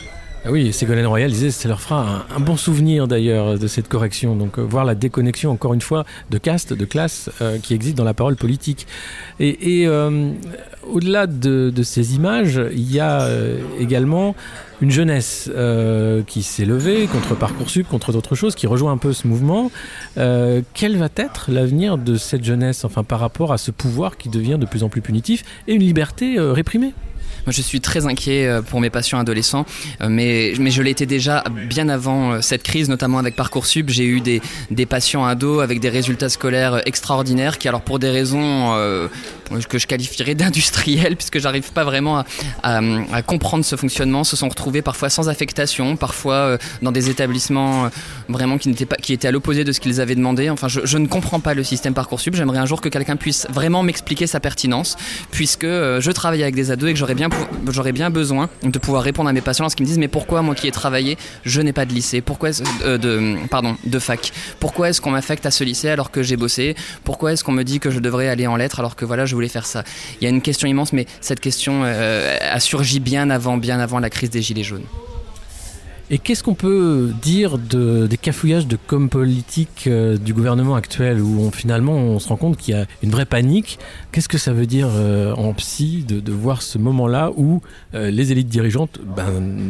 Ah 0.49 0.53
oui, 0.53 0.73
Ségolène 0.73 1.09
Royal 1.09 1.29
disait 1.29 1.51
ça 1.51 1.67
leur 1.67 1.81
fera 1.81 2.25
un, 2.33 2.39
bon 2.39 2.57
souvenir 2.57 3.09
d'ailleurs 3.09 3.59
de 3.59 3.67
cette 3.67 3.89
correction. 3.89 4.37
Donc 4.37 4.61
euh, 4.61 4.63
voir 4.63 4.85
la 4.85 4.95
déconnexion 4.95 5.51
encore 5.51 5.75
une 5.75 5.81
fois 5.81 6.05
de 6.31 6.39
caste, 6.39 6.73
de 6.73 6.85
classe 6.85 7.31
euh, 7.43 7.59
qui 7.59 7.75
existe 7.75 7.97
dans 7.97 8.05
la 8.05 8.15
parole 8.15 8.37
politique. 8.37 8.87
Et, 9.41 9.89
euh, 9.89 10.31
au-delà 10.89 11.27
de, 11.27 11.73
de 11.75 11.83
ces 11.83 12.15
images, 12.15 12.61
il 12.71 12.93
y 12.93 13.01
a 13.01 13.29
également 13.81 14.37
une 14.81 14.93
jeunesse 14.93 15.51
qui 16.29 16.43
s'est 16.45 16.65
levée 16.65 17.09
contre 17.09 17.35
Parcoursup, 17.35 17.89
contre 17.89 18.13
d'autres 18.13 18.37
choses, 18.37 18.55
qui 18.55 18.69
rejoint 18.69 18.93
un 18.93 18.97
peu 18.97 19.13
ce 19.13 19.27
mouvement. 19.27 19.73
Quel 20.15 20.97
va 20.97 21.09
être 21.17 21.51
l'avenir 21.51 21.99
de 21.99 22.17
cette 22.17 22.45
jeunesse, 22.45 22.85
enfin 22.85 23.03
par 23.03 23.19
rapport 23.19 23.53
à 23.53 23.59
ce 23.59 23.73
pouvoir 23.73 24.17
qui 24.17 24.29
devient 24.29 24.59
de 24.61 24.67
plus 24.67 24.85
en 24.85 24.89
plus 24.89 25.01
punitif 25.01 25.43
et 25.67 25.75
une 25.75 25.83
liberté 25.83 26.39
réprimée? 26.39 26.95
Moi, 27.47 27.53
je 27.53 27.63
suis 27.63 27.81
très 27.81 28.07
inquiet 28.07 28.49
euh, 28.49 28.61
pour 28.61 28.81
mes 28.81 28.91
patients 28.91 29.21
adolescents, 29.21 29.67
euh, 30.01 30.09
mais, 30.11 30.53
mais 30.59 30.73
je 30.73 30.83
l'étais 30.83 31.07
déjà 31.07 31.45
bien 31.69 31.89
avant 31.89 32.33
euh, 32.33 32.41
cette 32.41 32.65
crise, 32.65 32.89
notamment 32.89 33.19
avec 33.19 33.37
Parcoursup. 33.37 33.89
J'ai 33.89 34.05
eu 34.05 34.21
des, 34.21 34.43
des 34.73 34.85
patients 34.85 35.25
ados 35.25 35.63
avec 35.63 35.79
des 35.79 35.89
résultats 35.89 36.29
scolaires 36.29 36.83
extraordinaires 36.87 37.59
qui, 37.59 37.69
alors 37.69 37.83
pour 37.83 38.01
des 38.01 38.11
raisons 38.11 38.75
que 39.69 39.79
je 39.79 39.87
qualifierais 39.87 40.35
d'industrielles, 40.35 41.15
puisque 41.17 41.39
j'arrive 41.39 41.71
pas 41.73 41.85
vraiment 41.85 42.25
à, 42.65 43.23
comprendre 43.23 43.65
ce 43.65 43.77
fonctionnement, 43.77 44.25
se 44.25 44.35
sont 44.35 44.49
retrouvés 44.49 44.83
parfois 44.83 45.09
sans 45.09 45.29
affectation, 45.29 45.97
parfois 45.97 46.59
dans 46.83 46.91
des 46.91 47.11
établissements 47.11 47.91
vraiment 48.29 48.59
qui, 48.59 48.69
n'étaient 48.69 48.87
pas, 48.87 48.97
qui 48.97 49.13
étaient 49.13 49.29
à 49.29 49.31
l'opposé 49.31 49.63
de 49.63 49.71
ce 49.71 49.79
qu'ils 49.79 50.01
avaient 50.01 50.17
demandé. 50.17 50.51
Enfin, 50.51 50.67
je, 50.67 50.81
je, 50.83 50.99
ne 50.99 51.07
comprends 51.07 51.39
pas 51.39 51.55
le 51.55 51.63
système 51.63 51.95
Parcoursup. 51.95 52.35
J'aimerais 52.35 52.59
un 52.59 52.67
jour 52.67 52.81
que 52.81 52.89
quelqu'un 52.89 53.17
puisse 53.17 53.47
vraiment 53.51 53.85
m'expliquer 53.85 54.27
sa 54.27 54.41
pertinence, 54.41 54.97
puisque 55.31 55.65
je 55.65 56.11
travaille 56.11 56.43
avec 56.43 56.57
des 56.57 56.73
ados 56.73 56.91
et 56.91 56.93
que 56.93 56.99
j'aurais 56.99 57.15
bien 57.15 57.29
j'aurais 57.73 57.93
bien 57.93 58.11
besoin 58.11 58.49
de 58.63 58.79
pouvoir 58.79 59.03
répondre 59.03 59.29
à 59.29 59.33
mes 59.33 59.41
patients 59.41 59.65
lorsqu'ils 59.65 59.83
me 59.83 59.89
disent 59.89 59.99
mais 59.99 60.09
pourquoi 60.09 60.43
moi 60.43 60.55
qui 60.55 60.69
ai 60.69 60.71
travaillé 60.71 61.17
je 61.45 61.61
n'ai 61.61 61.73
pas 61.73 61.85
de 61.85 61.93
lycée? 61.93 62.21
Pourquoi 62.21 62.51
euh, 62.83 62.99
de 62.99 63.37
pardon 63.49 63.77
de 63.85 63.99
fac? 63.99 64.33
Pourquoi 64.61 64.91
est-ce 64.91 65.01
qu'on 65.01 65.11
m'affecte 65.11 65.47
à 65.47 65.51
ce 65.51 65.65
lycée 65.65 65.89
alors 65.89 66.11
que 66.11 66.23
j'ai 66.23 66.37
bossé? 66.37 66.75
Pourquoi 67.05 67.33
est-ce 67.33 67.45
qu'on 67.45 67.53
me 67.53 67.63
dit 67.63 67.81
que 67.81 67.91
je 67.91 67.99
devrais 67.99 68.29
aller 68.29 68.47
en 68.47 68.57
lettres 68.57 68.81
alors 68.81 68.97
que 68.97 69.05
voilà 69.05 69.27
je 69.27 69.35
voulais 69.35 69.49
faire 69.49 69.67
ça? 69.67 69.85
Il 70.21 70.25
y 70.25 70.27
a 70.27 70.31
une 70.31 70.43
question 70.43 70.69
immense 70.69 70.93
mais 70.93 71.07
cette 71.21 71.41
question 71.41 71.83
euh, 71.85 72.37
a 72.41 72.61
surgi 72.61 73.01
bien 73.01 73.31
avant 73.31 73.57
bien 73.57 73.81
avant 73.81 73.99
la 73.99 74.11
crise 74.11 74.31
des 74.31 74.43
gilets 74.43 74.63
jaunes 74.63 74.87
et 76.09 76.19
qu'est-ce 76.19 76.45
qu'on 76.45 76.55
peut 76.55 77.13
dire 77.21 77.59
de, 77.59 78.07
des 78.07 78.17
cafouillages 78.17 78.69
de 78.69 78.79
com 78.87 79.09
politique 79.09 79.85
euh, 79.89 80.17
du 80.17 80.33
gouvernement 80.35 80.77
actuel 80.77 81.21
où 81.21 81.51
finalement 81.51 81.95
on 81.95 82.21
se 82.21 82.29
rend 82.29 82.37
compte 82.37 82.57
qu'il 82.57 82.75
y 82.75 82.79
a 82.79 82.87
une 83.03 83.11
vraie 83.11 83.25
panique? 83.25 83.81
Qu'est-ce 84.13 84.29
que 84.29 84.39
ça 84.39 84.53
veut 84.53 84.67
dire 84.67 84.89
euh, 84.93 85.35
en 85.35 85.53
psy 85.55 86.05
de, 86.07 86.33
voir 86.33 86.63
ce 86.63 86.79
moment-là 86.79 87.31
où 87.37 87.61
euh, 87.95 88.11
les 88.11 88.31
élites 88.31 88.49
dirigeantes 88.49 89.01
ben, 89.17 89.25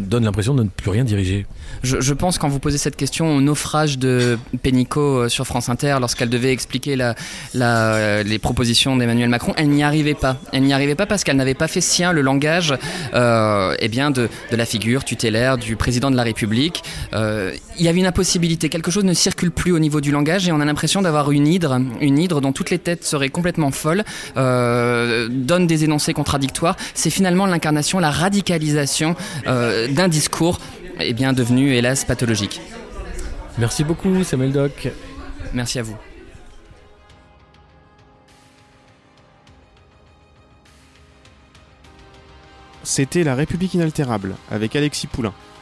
donnent 0.06 0.24
l'impression 0.24 0.54
de 0.54 0.64
ne 0.64 0.68
plus 0.68 0.90
rien 0.90 1.04
diriger? 1.04 1.46
Je, 1.82 2.12
pense 2.12 2.38
quand 2.38 2.48
vous 2.48 2.58
posez 2.58 2.78
cette 2.78 2.96
question 2.96 3.36
au 3.36 3.40
naufrage 3.40 3.98
de 3.98 4.38
Pénicaud 4.62 5.28
sur 5.28 5.46
France 5.46 5.68
Inter 5.68 5.96
lorsqu'elle 6.00 6.28
devait 6.28 6.52
expliquer 6.52 6.96
les 7.54 8.38
propositions 8.38 8.96
d'Emmanuel 8.96 9.28
Macron, 9.28 9.54
elle 9.56 9.70
n'y 9.70 9.82
arrivait 9.82 10.14
pas. 10.14 10.36
Elle 10.52 10.64
n'y 10.64 10.72
arrivait 10.72 10.94
pas 10.94 11.06
parce 11.06 11.24
qu'elle 11.24 11.36
n'avait 11.36 11.54
pas 11.54 11.68
fait 11.68 11.80
sien 11.80 12.12
le 12.12 12.20
langage 12.22 12.74
eh 13.14 13.88
bien 13.88 14.10
de, 14.10 14.28
de 14.50 14.56
la 14.56 14.66
figure 14.66 15.04
tutélaire 15.04 15.58
du 15.58 15.76
président 15.76 16.10
de 16.10 16.16
la 16.16 16.25
République. 16.26 16.82
Euh, 17.12 17.54
il 17.78 17.84
y 17.84 17.88
avait 17.88 17.98
une 17.98 18.06
impossibilité, 18.06 18.68
quelque 18.68 18.90
chose 18.90 19.04
ne 19.04 19.14
circule 19.14 19.50
plus 19.50 19.72
au 19.72 19.78
niveau 19.78 20.00
du 20.00 20.10
langage 20.10 20.48
et 20.48 20.52
on 20.52 20.60
a 20.60 20.64
l'impression 20.64 21.02
d'avoir 21.02 21.30
une 21.30 21.46
hydre, 21.46 21.80
une 22.00 22.18
hydre 22.18 22.40
dont 22.40 22.52
toutes 22.52 22.70
les 22.70 22.78
têtes 22.78 23.04
seraient 23.04 23.30
complètement 23.30 23.70
folles, 23.70 24.04
euh, 24.36 25.28
donne 25.30 25.66
des 25.66 25.84
énoncés 25.84 26.12
contradictoires. 26.12 26.76
C'est 26.94 27.10
finalement 27.10 27.46
l'incarnation, 27.46 27.98
la 27.98 28.10
radicalisation 28.10 29.16
euh, 29.46 29.88
d'un 29.88 30.08
discours 30.08 30.58
eh 31.00 31.12
bien 31.12 31.32
devenu 31.32 31.74
hélas 31.74 32.04
pathologique. 32.04 32.60
Merci 33.58 33.84
beaucoup 33.84 34.24
Samuel 34.24 34.52
Doc. 34.52 34.88
Merci 35.54 35.78
à 35.78 35.82
vous. 35.82 35.96
C'était 42.86 43.24
La 43.24 43.34
République 43.34 43.74
inaltérable 43.74 44.36
avec 44.48 44.76
Alexis 44.76 45.08
Poulain, 45.08 45.34